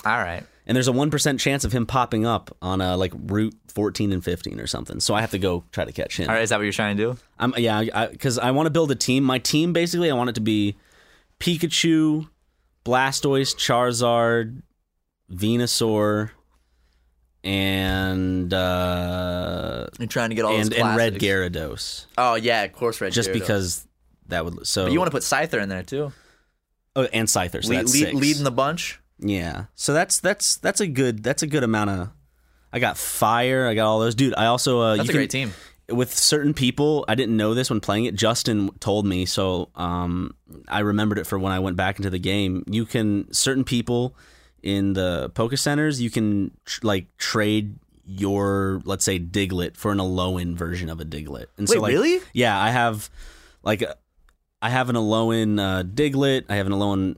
[0.04, 0.44] All right.
[0.66, 4.22] And there's a 1% chance of him popping up on uh, like Route 14 and
[4.22, 5.00] 15 or something.
[5.00, 6.28] So I have to go try to catch him.
[6.28, 6.42] All right.
[6.42, 7.18] Is that what you're trying to do?
[7.38, 9.24] I'm, yeah, because I, want to build a team.
[9.24, 10.76] My team, basically, I want it to be
[11.40, 12.28] Pikachu,
[12.84, 14.62] Blastoise, Charizard,
[15.32, 16.30] Venusaur,
[17.44, 21.14] and uh, You're trying to get all and, and Red.
[21.14, 22.06] Gyarados.
[22.16, 23.12] Oh yeah, of course, Red.
[23.12, 23.32] Just Gyarados.
[23.32, 23.86] because
[24.28, 24.84] that would so.
[24.84, 26.12] But you want to put Scyther in there too.
[26.94, 27.64] oh, and Scyther.
[27.64, 29.00] So that's lead, leading the bunch.
[29.22, 29.66] Yeah.
[29.74, 32.08] So that's that's that's a good that's a good amount of.
[32.72, 33.66] I got fire.
[33.68, 34.34] I got all those, dude.
[34.34, 35.52] I also uh, That's you a can- great team.
[35.90, 37.04] with certain people.
[37.06, 38.14] I didn't know this when playing it.
[38.14, 40.34] Justin told me, so um,
[40.68, 42.64] I remembered it for when I went back into the game.
[42.66, 44.16] You can certain people
[44.62, 46.00] in the Poke Centers.
[46.00, 51.04] You can tr- like trade your let's say Diglett for an Alolan version of a
[51.04, 51.46] Diglett.
[51.58, 52.20] And so Wait, like, really?
[52.32, 53.10] Yeah, I have
[53.62, 53.84] like
[54.62, 56.44] I have an Alolan uh, Diglett.
[56.48, 57.16] I have an Alolan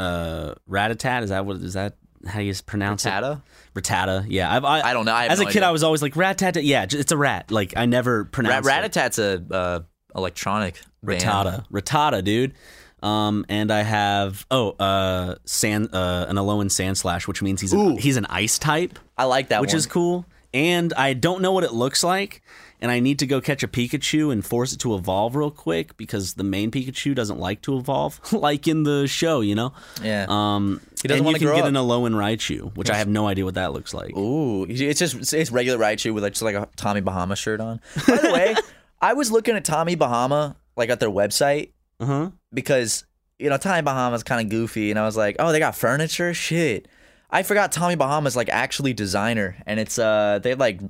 [0.00, 1.22] uh, Ratatat.
[1.22, 1.96] Is that what is that
[2.26, 3.10] how you pronounce it?
[3.10, 3.42] Tata.
[3.74, 4.26] Rattata.
[4.28, 5.14] Yeah, I've, I I don't know.
[5.14, 5.68] I as a kid, idea.
[5.68, 6.60] I was always like Rattata.
[6.62, 7.50] Yeah, it's a rat.
[7.50, 8.72] Like I never Rat, pronounced it.
[8.72, 9.80] Ratatat's a uh,
[10.14, 11.22] electronic band.
[11.22, 11.64] Rattata.
[11.70, 12.54] Rattata, dude.
[13.02, 17.96] Um, and I have oh, uh, sand, uh, an Alolan Sandslash, which means he's Ooh.
[17.96, 19.78] a, he's an ice type, I like that which one.
[19.78, 20.26] is cool.
[20.52, 22.42] And I don't know what it looks like,
[22.80, 25.96] and I need to go catch a Pikachu and force it to evolve real quick
[25.96, 29.72] because the main Pikachu doesn't like to evolve, like in the show, you know.
[30.02, 30.26] Yeah.
[30.28, 31.68] Um, He doesn't and you wanna can get up.
[31.68, 34.16] an Alolan Raichu, which I have no idea what that looks like.
[34.16, 37.80] Ooh, it's just it's- regular Raichu with like just like a Tommy Bahama shirt on.
[38.06, 38.56] By the way,
[39.00, 41.70] I was looking at Tommy Bahama like at their website
[42.00, 42.30] Uh huh.
[42.52, 43.04] because
[43.38, 46.32] you know Tommy Bahama's kind of goofy, and I was like, oh, they got furniture,
[46.34, 46.88] shit.
[47.30, 50.80] I forgot Tommy Bahama's like actually designer, and it's uh they have like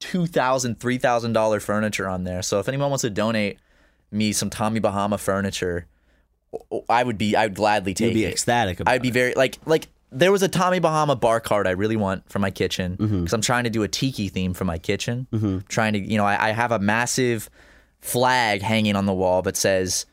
[0.00, 2.42] two thousand, three thousand dollar $3,000 furniture on there.
[2.42, 3.58] So if anyone wants to donate
[4.10, 5.86] me some Tommy Bahama furniture,
[6.88, 8.32] I would be I would gladly take You'd be it.
[8.32, 11.70] ecstatic about I'd be very like like there was a Tommy Bahama bar card I
[11.70, 13.34] really want for my kitchen because Mm-hmm.
[13.36, 15.62] I'm trying to do a tiki theme for my kitchen.
[15.68, 17.48] Trying to you know I, I have a massive
[18.00, 20.06] flag hanging on the wall that says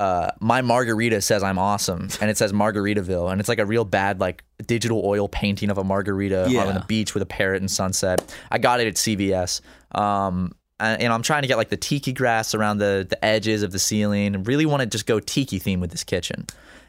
[0.00, 3.84] uh, my margarita says I'm awesome and it says Margaritaville and it's like a real
[3.84, 6.64] bad like digital oil painting of a margarita Yeah.
[6.64, 8.34] on the beach with a parrot and sunset.
[8.50, 9.60] I got it at CVS.
[9.92, 13.62] Um, and, and I'm trying to get like the tiki grass around the the edges
[13.62, 14.34] of the ceiling.
[14.34, 16.46] and Really want to just go tiki theme with this kitchen,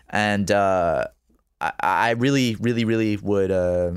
[0.09, 1.07] and uh,
[1.59, 3.91] I, I really, really, really would uh,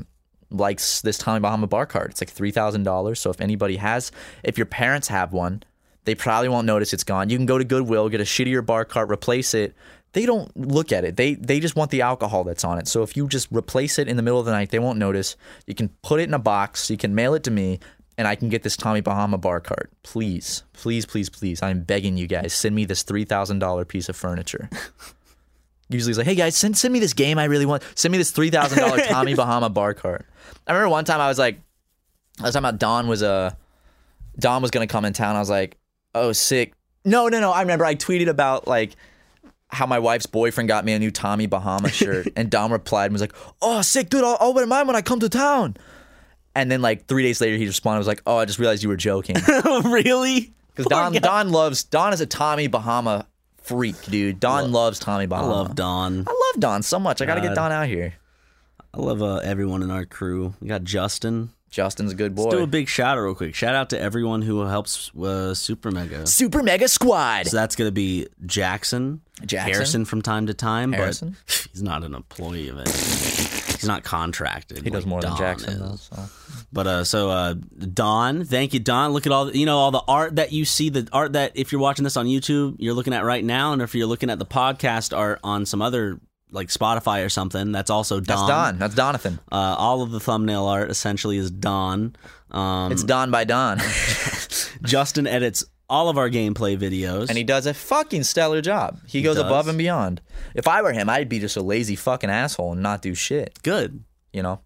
[0.51, 2.11] like this Tommy Bahama bar card.
[2.11, 3.21] It's like three thousand dollars.
[3.21, 4.11] So if anybody has,
[4.43, 5.63] if your parents have one,
[6.05, 7.29] they probably won't notice it's gone.
[7.29, 9.75] You can go to Goodwill, get a shittier bar cart, replace it.
[10.13, 11.17] They don't look at it.
[11.17, 12.87] They they just want the alcohol that's on it.
[12.87, 15.35] So if you just replace it in the middle of the night, they won't notice.
[15.67, 16.89] You can put it in a box.
[16.89, 17.79] You can mail it to me,
[18.17, 19.91] and I can get this Tommy Bahama bar cart.
[20.03, 21.61] Please, please, please, please.
[21.61, 22.53] I'm begging you guys.
[22.53, 24.69] Send me this three thousand dollar piece of furniture.
[25.89, 27.83] Usually it's like, hey guys, send send me this game I really want.
[27.95, 30.25] Send me this three thousand dollar Tommy Bahama bar cart.
[30.65, 31.59] I remember one time I was like,
[32.39, 33.53] I was talking about Don was uh,
[34.39, 35.35] Don was gonna come in town.
[35.35, 35.77] I was like,
[36.15, 36.73] oh sick.
[37.03, 37.51] No, no, no.
[37.51, 38.95] I remember I tweeted about like
[39.69, 43.13] how my wife's boyfriend got me a new Tommy Bahama shirt, and Don replied and
[43.13, 44.23] was like, oh sick, dude.
[44.23, 45.77] I'll, I'll wear mine when I come to town.
[46.55, 48.89] And then like three days later, he responded was like, oh, I just realized you
[48.89, 49.35] were joking.
[49.83, 50.53] really?
[50.69, 54.39] Because Don Don loves Don is a Tommy Bahama freak, dude.
[54.39, 55.47] Don loves Tommy Bahama.
[55.47, 56.25] I love Don.
[56.27, 57.21] I love Don so much.
[57.21, 58.13] I got to get Don out here.
[58.93, 60.53] I love uh, everyone in our crew.
[60.61, 61.49] We got Justin.
[61.75, 62.43] Justin's a good boy.
[62.43, 63.53] Let's do a big shout out real quick.
[63.53, 66.25] Shout out to everyone who helps uh, Super Mega.
[66.25, 67.47] Super Mega Squad.
[67.47, 69.73] So that's going to be Jackson, Jackson?
[69.73, 71.35] Harrison from time to time, Harrison?
[71.45, 72.87] but he's not an employee of it.
[72.87, 74.83] He's not contracted.
[74.83, 76.09] he does like more than Jackson does.
[76.13, 76.65] So.
[76.71, 77.55] But uh, so uh,
[77.93, 79.11] Don, thank you, Don.
[79.11, 80.87] Look at all the, you know all the art that you see.
[80.87, 83.81] The art that if you're watching this on YouTube, you're looking at right now, and
[83.81, 86.21] if you're looking at the podcast art on some other
[86.55, 88.77] like Spotify or something, that's also Don.
[88.79, 89.17] That's Don.
[89.17, 89.39] That's Donathan.
[89.51, 92.15] Uh, all of the thumbnail art essentially is Don.
[92.51, 93.79] Um, It's Don by Don.
[94.83, 97.29] Justin edits all of our gameplay videos.
[97.29, 98.99] and he does a fucking stellar job.
[99.05, 99.45] He, goes does.
[99.45, 100.21] above and beyond.
[100.55, 103.59] If I were him, I'd be just a lazy fucking asshole and not do shit,
[103.61, 104.03] good.
[104.33, 104.61] you know?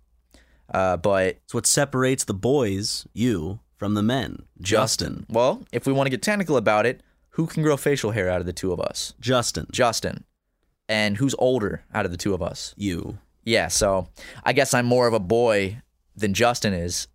[0.73, 4.43] Uh, but It's what separates the boys, you, from the men.
[4.61, 5.25] Justin.
[5.29, 8.39] well, if we want to get technical about it, who can grow facial hair out
[8.39, 9.13] of the two of us?
[9.19, 9.67] Justin.
[9.71, 10.23] Justin.
[10.89, 12.73] And who's older out of the two of us?
[12.75, 13.19] you.
[13.45, 14.09] Yeah, so
[14.43, 15.81] I guess I'm more of a boy
[16.15, 17.07] than Justin is.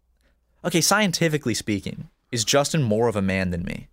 [0.64, 3.88] Okay, scientifically speaking, is Justin more of a man than me?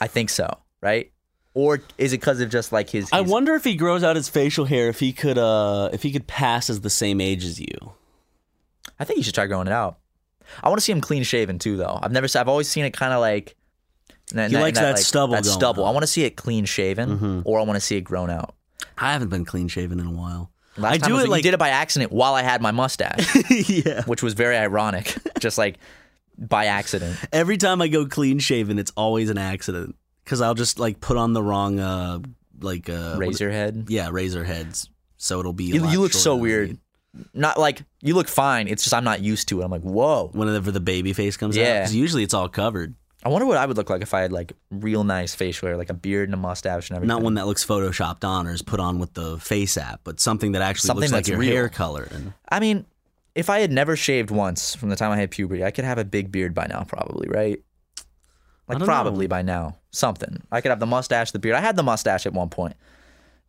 [0.00, 1.12] I think so, right?
[1.54, 3.08] Or is it because of just like his?
[3.12, 6.10] I wonder if he grows out his facial hair if he could uh if he
[6.10, 7.92] could pass as the same age as you.
[8.98, 9.98] I think you should try growing it out.
[10.62, 11.98] I want to see him clean shaven too, though.
[12.02, 12.26] I've never.
[12.36, 13.56] I've always seen it kind of like.
[14.32, 15.84] He likes that stubble That stubble.
[15.84, 15.90] on.
[15.90, 18.54] I want to see it clean shaven, or I want to see it grown out.
[18.98, 20.50] I haven't been clean shaven in a while.
[20.76, 22.70] Last I time do it you like did it by accident while I had my
[22.72, 23.36] mustache,
[23.68, 24.02] yeah.
[24.06, 25.14] which was very ironic.
[25.38, 25.78] just like
[26.36, 27.16] by accident.
[27.32, 29.94] Every time I go clean shaven, it's always an accident
[30.24, 32.18] because I'll just like put on the wrong uh
[32.60, 33.86] like uh Razor head.
[33.88, 34.88] yeah, razor heads.
[35.16, 35.70] So it'll be.
[35.70, 36.76] a You, you look so weird.
[37.32, 38.66] Not like you look fine.
[38.66, 39.64] It's just I'm not used to it.
[39.64, 40.30] I'm like, whoa.
[40.32, 41.82] Whenever the baby face comes out, Yeah.
[41.84, 42.94] 'cause usually it's all covered.
[43.24, 45.76] I wonder what I would look like if I had like real nice facial hair,
[45.78, 47.08] like a beard and a mustache and everything.
[47.08, 50.20] Not one that looks photoshopped on or is put on with the face app, but
[50.20, 51.50] something that actually Something looks like that's your real.
[51.52, 52.06] hair color.
[52.10, 52.84] And I mean,
[53.34, 55.96] if I had never shaved once from the time I had puberty, I could have
[55.98, 57.60] a big beard by now, probably, right?
[58.68, 59.30] Like don't probably know.
[59.30, 60.42] by now, something.
[60.52, 61.56] I could have the mustache, the beard.
[61.56, 62.74] I had the mustache at one point.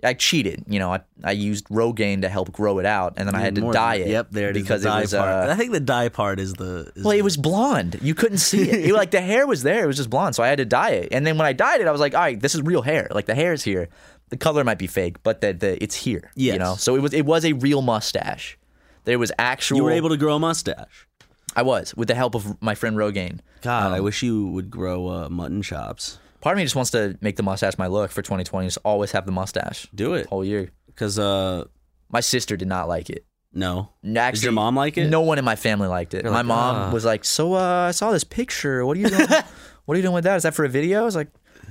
[0.05, 0.93] I cheated, you know.
[0.93, 3.95] I, I used Rogaine to help grow it out, and then I had to dye
[3.95, 4.07] it.
[4.07, 4.63] Yep, there it is.
[4.63, 5.13] because the it was.
[5.13, 5.49] part.
[5.49, 6.91] Uh, I think the dye part is the.
[6.95, 7.99] Is well, it was blonde.
[8.01, 8.85] You couldn't see it.
[8.85, 9.83] It- like the hair was there.
[9.83, 10.35] It was just blonde.
[10.35, 11.09] So I had to dye it.
[11.11, 13.07] And then when I dyed it, I was like, all right, this is real hair.
[13.11, 13.89] Like the hair is here.
[14.29, 16.31] The color might be fake, but the, the it's here.
[16.35, 16.75] You know.
[16.75, 18.57] So it was it was a real mustache.
[19.03, 19.77] There was actual.
[19.77, 21.07] You were able to grow a mustache.
[21.55, 23.39] I was with the help of my friend Rogaine.
[23.61, 26.17] God, Um, I wish you would grow uh, mutton chops.
[26.45, 28.67] Part of me just wants to make the mustache my look for 2020.
[28.67, 30.69] Just always have the mustache Do it, whole year.
[30.85, 31.63] because uh,
[32.11, 33.25] My sister did not like it.
[33.51, 33.89] no.
[34.05, 35.09] Actually, Did your mom like it?
[35.09, 36.21] No one in my family liked it.
[36.23, 38.85] You're my like, mom "Ah." was like, "So, uh, I saw this picture.
[38.85, 39.27] What are you doing?
[39.85, 40.35] what are you doing with that?
[40.35, 41.29] Is that for a video?" I was like,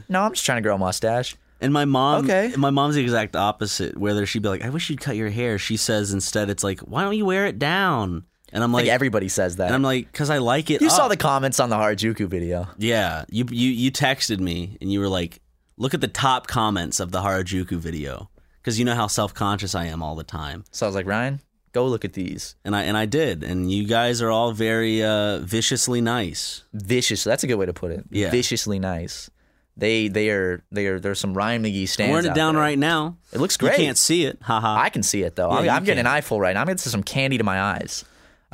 [0.09, 2.53] "No, I'm just trying to grow a mustache." And my mom, Okay.
[2.57, 3.97] my mom's the exact opposite.
[3.97, 6.81] Whether she'd be like, "I wish you'd cut your hair," she says instead, "It's like,
[6.81, 8.25] why don't you wear it down?"
[8.55, 9.67] And I'm Like everybody says that.
[9.67, 10.81] and I'm like, because I like it.
[10.81, 12.69] you saw the comments on the Harajuku video.
[12.79, 13.25] yeah.
[13.29, 15.41] You you you texted me and you were like,
[15.77, 18.31] look at the top comments of the Harajuku video
[18.63, 20.65] because you know how self conscious I am all the time.
[20.71, 21.41] So I was like, Ryan,
[21.73, 22.55] go look at these.
[22.65, 26.63] And I and I did, and you guys are all very uh, viciously nice.
[26.73, 27.25] Vicious.
[27.25, 28.05] That's a good way to put it.
[28.11, 28.31] Yeah.
[28.31, 29.31] Viciously nice.
[29.77, 32.13] They they are they are there's some Ryan Magee stands.
[32.13, 32.63] wearing it down there.
[32.63, 33.17] right now.
[33.33, 33.77] It looks You great.
[33.79, 34.39] can't see it.
[34.43, 34.77] Haha.
[34.81, 35.51] I can see it though.
[35.63, 36.61] Yeah, I'm, I'm getting an eyeful right now.
[36.61, 38.05] I'm getting some candy to my eyes,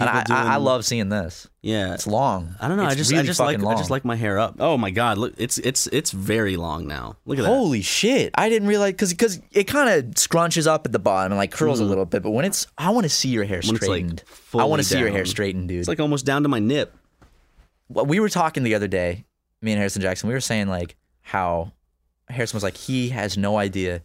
[0.00, 1.48] and I, People I, I love seeing this.
[1.62, 1.94] yeah.
[1.94, 2.54] It's long.
[2.60, 2.84] I don't know.
[2.84, 4.56] It's I just I just like fucking I just like my hair up.
[4.58, 7.16] Oh my god, look, it's it's it's very long now.
[7.26, 7.48] Look at that.
[7.48, 8.32] Holy shit!
[8.34, 11.52] I didn't realize because because it kind of scrunches up at the bottom and like
[11.52, 12.22] curls a little bit.
[12.22, 13.62] But when it's, I want to see your hair Mm.
[13.62, 14.24] It's, like, straightened.
[14.54, 15.80] I want to see your hair straightened, dude.
[15.80, 16.94] It's like almost down to my nip.
[17.88, 19.24] Well, we were talking the other day,
[19.60, 20.28] me and Harrison Jackson.
[20.28, 21.72] We were saying like how
[22.28, 24.02] Harrison was like he has no idea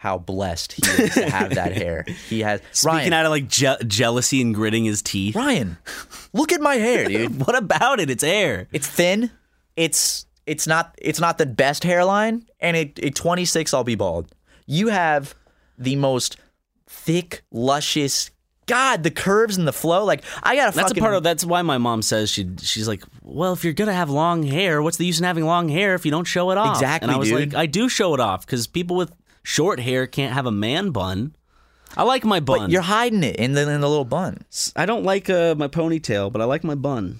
[0.00, 2.06] how blessed he is to have that hair.
[2.30, 3.12] He has Speaking Ryan.
[3.12, 5.36] out of like je- jealousy and gritting his teeth.
[5.36, 5.76] Ryan,
[6.32, 7.38] look at my hair, dude.
[7.46, 8.08] What about it?
[8.08, 8.66] It's hair.
[8.72, 9.30] It's thin.
[9.76, 14.34] It's it's not it's not the best hairline, and at, at 26 I'll be bald.
[14.66, 15.34] You have
[15.76, 16.38] the most
[16.86, 18.30] thick, luscious.
[18.66, 20.04] God, the curves and the flow.
[20.04, 21.02] Like I got a That's fucking.
[21.02, 21.22] a part of.
[21.24, 22.48] That's why my mom says she.
[22.62, 25.68] She's like, well, if you're gonna have long hair, what's the use in having long
[25.68, 26.76] hair if you don't show it off?
[26.76, 27.52] Exactly, And I was dude.
[27.52, 29.12] like, I do show it off because people with
[29.42, 31.34] short hair can't have a man bun.
[31.96, 32.58] I like my bun.
[32.60, 34.44] But you're hiding it in the in the little bun.
[34.76, 37.18] I don't like uh, my ponytail, but I like my bun.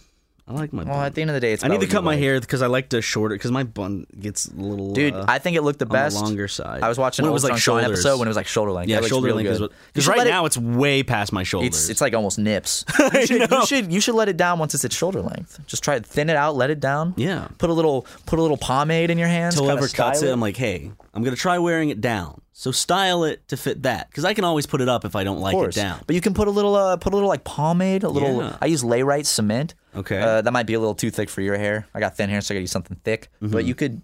[0.50, 1.06] I like my Well, bun.
[1.06, 2.18] at the end of the day, it's I need to cut my like.
[2.18, 4.92] hair because I like to shorter because my bun gets a little.
[4.92, 6.16] Dude, uh, I think it looked the on best.
[6.18, 6.82] the longer side.
[6.82, 8.88] I was watching when it was like Sean episode when it was like shoulder length.
[8.90, 9.70] yeah, shoulder really length is good.
[9.70, 9.70] what.
[9.70, 11.68] You Because right let it- now it's way past my shoulders.
[11.68, 12.84] It's it's like almost nips.
[13.14, 15.60] You should, you should you should let it down once it's at shoulder length.
[15.66, 17.14] Just try it, thin it out, let it down.
[17.16, 17.48] Yeah.
[17.58, 19.54] Put a little put a little pomade in your hands.
[19.54, 22.40] Till whoever cuts it, I'm like, hey, I'm gonna try wearing it down.
[22.52, 25.24] So style it to fit that, because I can always put it up if I
[25.24, 26.00] don't like it down.
[26.06, 28.42] But you can put a little uh, put a little like pomade, a little.
[28.42, 28.56] Yeah.
[28.60, 29.74] I use layrite cement.
[29.94, 30.20] Okay.
[30.20, 31.86] Uh, that might be a little too thick for your hair.
[31.94, 33.28] I got thin hair, so I got to use something thick.
[33.42, 33.52] Mm-hmm.
[33.52, 34.02] But you could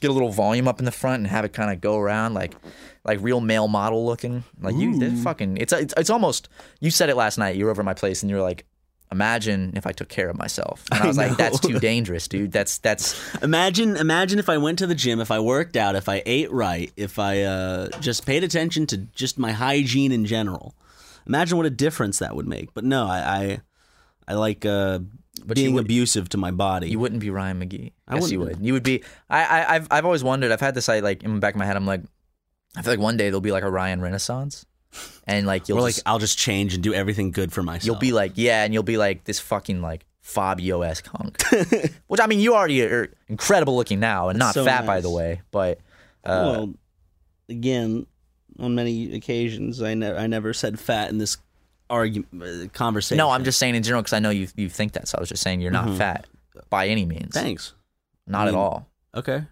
[0.00, 2.34] get a little volume up in the front and have it kind of go around
[2.34, 2.54] like
[3.04, 4.44] like real male model looking.
[4.60, 5.58] Like you, fucking.
[5.58, 6.48] It's, it's it's almost.
[6.80, 7.56] You said it last night.
[7.56, 8.66] You were over at my place and you were like.
[9.12, 10.84] Imagine if I took care of myself.
[10.92, 12.52] And I was like, that's too dangerous, dude.
[12.52, 16.08] That's that's Imagine, imagine if I went to the gym, if I worked out, if
[16.08, 20.76] I ate right, if I uh, just paid attention to just my hygiene in general.
[21.26, 22.72] Imagine what a difference that would make.
[22.72, 23.60] But no, I, I,
[24.28, 25.00] I like uh,
[25.46, 26.88] But being would- abusive to my body.
[26.90, 27.92] You wouldn't be Ryan Magee.
[28.08, 28.64] I yes, you wouldn't.
[28.64, 29.02] You would be.
[29.28, 30.52] I, I, I've, I've always wondered.
[30.52, 30.88] I've had this.
[30.88, 31.76] I like in the back of my head.
[31.76, 32.02] I'm like,
[32.76, 34.64] I feel like one day there'll be like a Ryan Renaissance,
[35.26, 37.84] and like you'll Or like just- I'll just change and do everything good for myself.
[37.86, 41.42] you'll be like yeah, and you'll be like this fucking like Fabio esque hunk.
[42.06, 45.10] Which I mean, you already are incredible looking now and not so fat by the
[45.10, 45.78] way, but
[46.24, 46.74] uh, well,
[47.48, 48.06] again,
[48.58, 51.36] on many occasions, I never I never said fat in this
[51.90, 52.32] argument
[52.64, 53.18] uh, conversation.
[53.18, 55.08] no, I'm just saying in general because I know you you think that.
[55.08, 56.26] So I was just saying you're not fat
[56.70, 57.34] by any means.
[57.34, 57.74] thanks.
[58.26, 58.58] Not at Mm.
[58.58, 58.86] all.
[59.14, 59.44] Okay,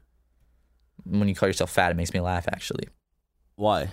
[1.04, 2.88] When you call yourself fat, it makes me laugh actually
[3.56, 3.90] why?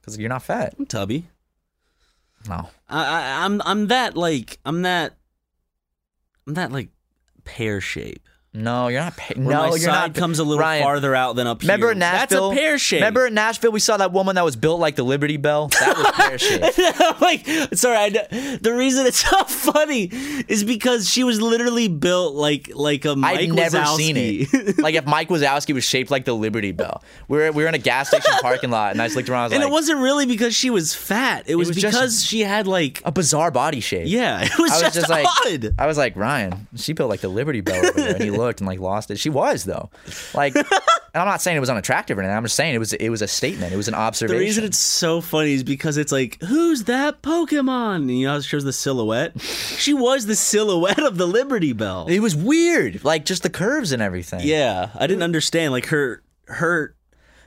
[0.00, 0.74] because you're not fat.
[0.78, 1.26] I'm tubby.
[2.48, 2.68] No.
[2.88, 5.14] I, I I'm I'm that like I'm that
[6.46, 6.88] I'm that like
[7.44, 8.28] pear shape.
[8.54, 9.16] No, you're not.
[9.16, 10.14] Pa- no, my you're side not.
[10.14, 11.92] comes a little Ryan, farther out than up Remember here.
[11.92, 12.50] in Nashville?
[12.50, 13.00] That's a pear shape.
[13.00, 15.68] Remember in Nashville, we saw that woman that was built like the Liberty Bell.
[15.68, 16.38] That was pear
[16.76, 17.20] shape.
[17.22, 20.10] like, sorry, I, the reason it's so funny
[20.48, 23.96] is because she was literally built like like a Mike I've never Wazowski.
[23.96, 24.78] seen it.
[24.82, 27.02] Like if Mike Wazowski was shaped like the Liberty Bell.
[27.28, 29.40] We were we were in a gas station parking lot, and I just looked around.
[29.40, 31.44] I was and like, it wasn't really because she was fat.
[31.46, 34.08] It was, was just- because she had like a bizarre body shape.
[34.08, 35.74] yeah, it was, I was just, just like, odd.
[35.78, 38.60] I was like, Ryan, she built like the Liberty Bell over there, and he looked
[38.60, 39.18] and like lost it.
[39.18, 39.90] She was though,
[40.34, 40.66] like, and
[41.14, 42.36] I'm not saying it was unattractive or anything.
[42.36, 43.72] I'm just saying it was it was a statement.
[43.72, 44.38] It was an observation.
[44.38, 47.96] The reason it's so funny is because it's like, who's that Pokemon?
[47.96, 49.40] And you know, it shows the silhouette.
[49.40, 52.06] she was the silhouette of the Liberty Bell.
[52.08, 54.40] it was weird, like just the curves and everything.
[54.42, 55.72] Yeah, I didn't understand.
[55.72, 56.94] Like her, her,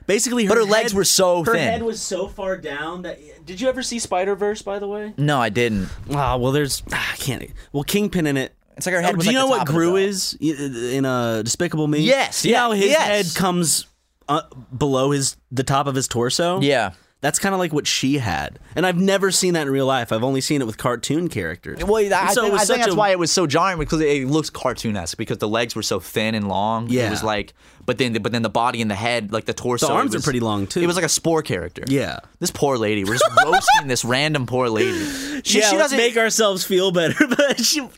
[0.06, 1.62] basically, her But her legs were so her thin.
[1.62, 3.18] head was so far down that.
[3.44, 4.62] Did you ever see Spider Verse?
[4.62, 5.14] By the way.
[5.16, 5.88] No, I didn't.
[6.10, 7.44] Ah, well, there's ah, I can't.
[7.72, 8.54] Well, Kingpin in it.
[8.76, 11.42] It's like her head Oh, was do you like know what Gru is in a
[11.42, 12.00] Despicable Me?
[12.00, 13.06] Yes, know yeah, how his yes.
[13.06, 13.86] head comes
[14.28, 14.42] uh,
[14.76, 16.60] below his the top of his torso.
[16.60, 16.92] Yeah.
[17.26, 20.12] That's kind of like what she had, and I've never seen that in real life.
[20.12, 21.84] I've only seen it with cartoon characters.
[21.84, 24.28] Well, I, so think, I think that's a- why it was so jarring because it,
[24.28, 26.88] looks cartoon-esque because the legs were so thin and long.
[26.88, 27.08] Yeah.
[27.08, 27.52] it was like,
[27.84, 30.18] but then but then the body and the head, like the torso, The arms it
[30.18, 30.80] are pretty long, too.
[30.80, 31.82] It was like a spore character.
[31.88, 32.20] Yeah.
[32.38, 33.02] this poor lady.
[33.02, 34.92] We're just roasting this random poor lady.
[35.44, 37.26] She, yeah, she doesn't make ourselves feel better.
[37.28, 37.88] But she,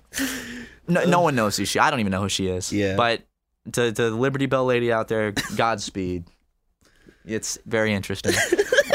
[0.88, 1.78] No, no one knows who she.
[1.78, 2.72] I don't even know who she is.
[2.72, 2.96] Yeah.
[2.96, 3.22] but
[3.72, 6.24] to, to the Liberty Bell lady out there, Godspeed.
[7.26, 8.32] It's very interesting.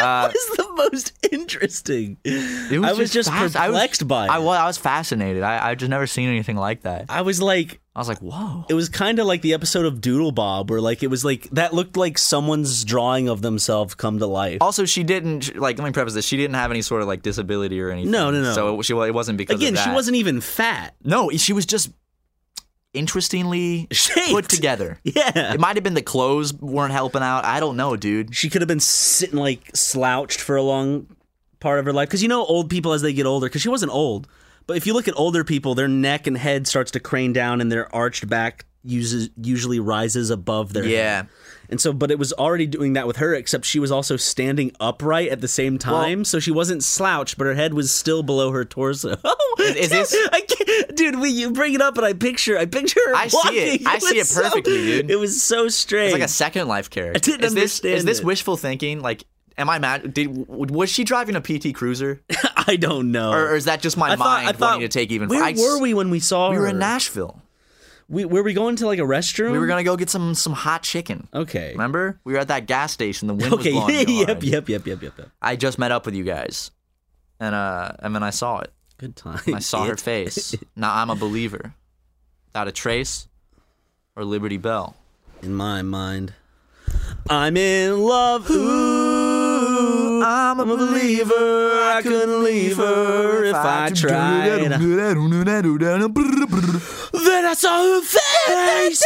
[0.03, 2.17] Uh, was the most interesting.
[2.23, 4.31] it I was just fas- I was- perplexed by it.
[4.31, 5.43] I was, I was fascinated.
[5.43, 7.05] I I just never seen anything like that.
[7.09, 8.65] I was like, I was like, whoa.
[8.69, 11.73] it was kind of like the episode of DoodleBob, where like it was like that
[11.73, 14.57] looked like someone's drawing of themselves come to life.
[14.61, 15.77] Also, she didn't like.
[15.77, 18.11] Let me preface this: she didn't have any sort of like disability or anything.
[18.11, 18.53] No, no, no.
[18.53, 20.95] So it, she it wasn't because Again, she wasn't even fat.
[21.03, 21.91] No, she was just
[22.93, 24.31] interestingly Shaped.
[24.31, 24.99] put together.
[25.03, 25.53] Yeah.
[25.53, 27.45] It might have been the clothes weren't helping out.
[27.45, 28.35] I don't know, dude.
[28.35, 31.07] She could have been sitting like slouched for a long
[31.59, 32.09] part of her life.
[32.09, 34.27] Because you know, old people as they get older, because she wasn't old,
[34.67, 37.61] but if you look at older people, their neck and head starts to crane down
[37.61, 41.15] and their arched back uses usually rises above their Yeah.
[41.17, 41.27] head.
[41.73, 44.71] And so, but it was already doing that with her, except she was also standing
[44.79, 46.23] upright at the same time.
[46.23, 49.17] so she wasn't slouched, but her head was still below her torso.
[49.25, 51.19] Oh, is- is this- I can't, dude?
[51.19, 53.81] When you bring it up, and I picture, I picture her I see it.
[53.81, 53.87] walking.
[53.87, 55.11] I see it perfectly, so- dude.
[55.11, 56.11] It was so strange.
[56.13, 57.17] It's like a second life character.
[57.17, 59.01] I didn't is this, understand Is this wishful thinking?
[59.01, 59.23] Like,
[59.57, 60.13] am I mad?
[60.13, 62.21] Did was she driving a PT Cruiser,
[62.67, 63.31] I don't know.
[63.31, 65.29] or, or is that just my I thought, mind I thought, wanting to take even?
[65.29, 66.61] Where I, were we when we saw We her?
[66.63, 67.41] were in Nashville.
[68.13, 69.51] We, were we going to like a restroom?
[69.51, 71.27] We were gonna go get some some hot chicken.
[71.33, 71.71] Okay.
[71.71, 72.19] Remember?
[72.23, 73.27] We were at that gas station.
[73.27, 73.73] The wind Okay.
[73.73, 74.07] was blowing.
[74.07, 74.43] real yep.
[74.43, 74.69] Yep.
[74.69, 74.85] Yep.
[74.85, 75.01] Yep.
[75.01, 75.17] Yep.
[75.17, 75.29] Yep.
[75.41, 76.71] I just met up with you guys,
[77.39, 78.71] and uh, and then I saw it.
[78.97, 79.41] Good time.
[79.53, 80.55] I saw her face.
[80.75, 81.73] now I'm a believer.
[82.47, 83.27] Without a trace,
[84.15, 84.95] or Liberty Bell.
[85.41, 86.33] In my mind,
[87.29, 88.49] I'm in love.
[88.51, 89.22] Ooh,
[90.23, 91.33] I'm a believer.
[91.33, 94.71] I couldn't leave her if I tried.
[97.23, 99.03] Then I saw her face.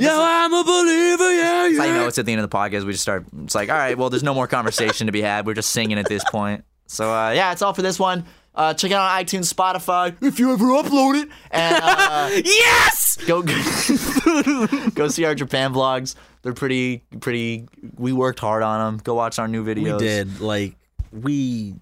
[0.00, 1.32] Now I'm a believer.
[1.32, 2.84] Yeah, That's how you know it's at the end of the podcast.
[2.84, 3.24] We just start.
[3.44, 5.46] It's like, all right, well, there's no more conversation to be had.
[5.46, 6.64] We're just singing at this point.
[6.86, 8.24] So uh, yeah, it's all for this one.
[8.52, 13.16] Uh, check it out on iTunes, Spotify, if you ever upload it, and uh, Yes.
[13.24, 13.42] go
[14.90, 16.16] go see our Japan vlogs.
[16.42, 17.68] They're pretty pretty.
[17.96, 19.00] We worked hard on them.
[19.04, 19.92] Go watch our new videos.
[19.92, 20.40] We did.
[20.40, 20.76] Like
[21.12, 21.74] we,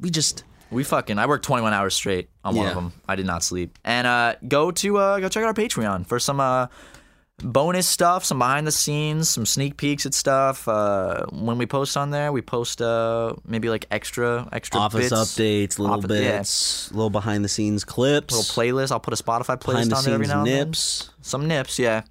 [0.00, 0.44] we just.
[0.70, 1.18] We fucking.
[1.18, 2.92] I worked 21 hours straight on one of them.
[3.08, 3.78] I did not sleep.
[3.84, 6.66] And uh, go to uh, go check out our Patreon for some uh,
[7.38, 10.66] bonus stuff, some behind the scenes, some sneak peeks at stuff.
[10.66, 15.12] Uh, when we post on there, we post uh, maybe like extra extra office bits,
[15.12, 16.38] updates, little Office- yeah.
[16.38, 18.90] bits, little behind the scenes clips, little playlist.
[18.90, 20.66] I'll put a Spotify behind playlist the on there every now and then.
[20.68, 21.10] nips.
[21.22, 22.02] Some nips, yeah.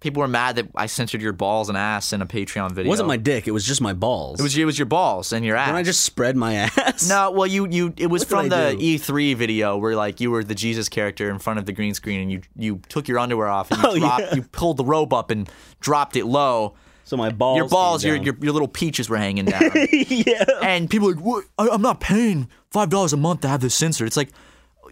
[0.00, 2.88] People were mad that I censored your balls and ass in a Patreon video.
[2.88, 3.48] It wasn't my dick.
[3.48, 4.38] It was just my balls.
[4.38, 5.68] It was it was your balls and your ass.
[5.68, 7.08] When I just spread my ass.
[7.08, 8.76] No, well, you you it was What from the?
[8.78, 12.20] E3 video where like you were the Jesus character in front of the green screen
[12.20, 14.34] and you you took your underwear off and you Oh, dropped yeah.
[14.36, 16.74] you pulled the rope up and dropped it low
[17.04, 17.56] So my balls.
[17.56, 19.62] your balls, your, your your little peaches were hanging down.
[19.92, 20.44] yeah.
[20.62, 21.44] and people are like, what?
[21.58, 24.06] I, I'm not paying five dollars a month to have this censored.
[24.06, 24.30] It's like,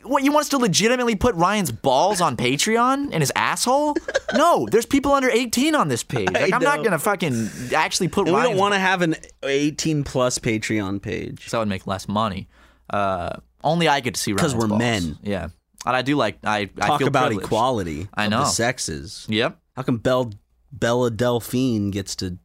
[0.08, 0.22] what?
[0.24, 3.94] You want us to legitimately put Ryan's balls on Patreon and his asshole?
[4.34, 6.30] No, there's people under 18 on this page.
[6.32, 10.04] Like, I'm not gonna fucking actually put And we don't want to have an 18
[10.04, 11.48] plus Patreon page.
[11.48, 12.48] so I would make less money.
[12.90, 14.68] Uh, only I get to see 'Cause Ryan's balls.
[14.68, 15.18] because we're balls.
[15.18, 15.18] men.
[15.22, 15.48] Yeah,
[15.86, 17.46] and I do like I I Talk feel about privileged.
[17.46, 18.08] equality.
[18.14, 18.38] I of know.
[18.40, 19.26] the sexes.
[19.28, 19.58] Yep.
[19.74, 20.32] How come Belle,
[20.72, 22.38] Bella Delphine gets to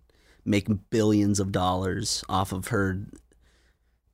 [0.46, 3.06] make billions of dollars off of her,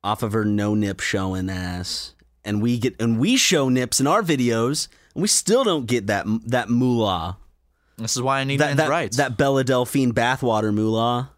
[0.04, 2.14] off of her no nip showing ass,
[2.48, 6.06] and we get and we show nips in our videos, and we still don't get
[6.08, 7.36] that that moolah.
[7.98, 9.16] This is why I need That men's that, rights.
[9.18, 11.30] that Bella Delphine bathwater moolah.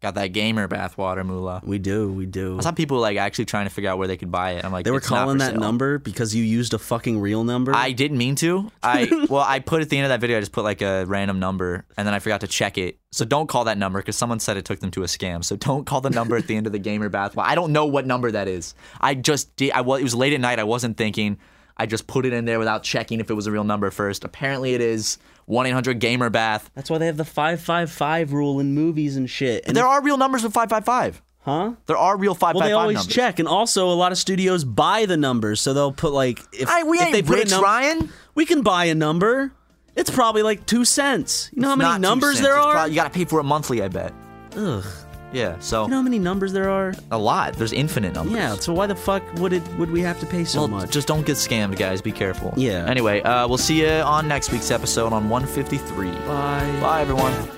[0.00, 1.60] Got that gamer bathwater moolah.
[1.64, 2.56] We do, we do.
[2.56, 4.64] I saw people like actually trying to figure out where they could buy it.
[4.64, 7.18] I'm like, They were "It's not calling that sale." number because you used a fucking
[7.18, 7.74] real number.
[7.74, 8.70] I didn't mean to.
[8.80, 11.04] I well, I put at the end of that video, I just put like a
[11.06, 12.98] random number, and then I forgot to check it.
[13.10, 15.44] So don't call that number because someone said it took them to a scam.
[15.44, 17.42] So don't call the number at the end of the gamer bathwater.
[17.46, 18.76] I don't know what number that is.
[19.00, 19.72] I just did.
[19.72, 19.98] I was.
[20.00, 20.60] It was late at night.
[20.60, 21.38] I wasn't thinking.
[21.76, 24.22] I just put it in there without checking if it was a real number first.
[24.22, 25.18] Apparently, it is
[25.48, 26.70] one eight hundred gamer bath.
[26.74, 29.64] That's why they have the five five five rule in movies and shit.
[29.66, 31.20] And There are real numbers with five five five.
[31.40, 31.72] huh?
[31.86, 33.14] There are real five Well, five they always numbers.
[33.14, 36.68] check, and also a lot of studios buy the numbers, so they'll put like if,
[36.68, 38.12] I, we if ain't they put rich, a num- Ryan.
[38.34, 39.52] we can buy a number.
[39.96, 41.50] It's probably like two cents.
[41.52, 42.72] You know how It's many numbers there It's are?
[42.72, 43.82] probably- you got to pay for it monthly.
[43.82, 44.12] I bet.
[44.56, 44.84] Ugh.
[45.32, 45.56] Yeah.
[45.60, 46.94] So You know how many numbers there are?
[47.10, 47.54] a lot.
[47.54, 48.34] There's infinite numbers.
[48.36, 48.54] Yeah.
[48.56, 50.90] So why the fuck would it would we have to pay so well, much?
[50.90, 52.00] just don't get scammed, guys.
[52.00, 52.54] Be careful.
[52.56, 52.84] Yeah.
[52.86, 56.10] Anyway, uh, we'll see you on next week's episode on 153.
[56.10, 56.78] Bye.
[56.80, 57.57] Bye, everyone.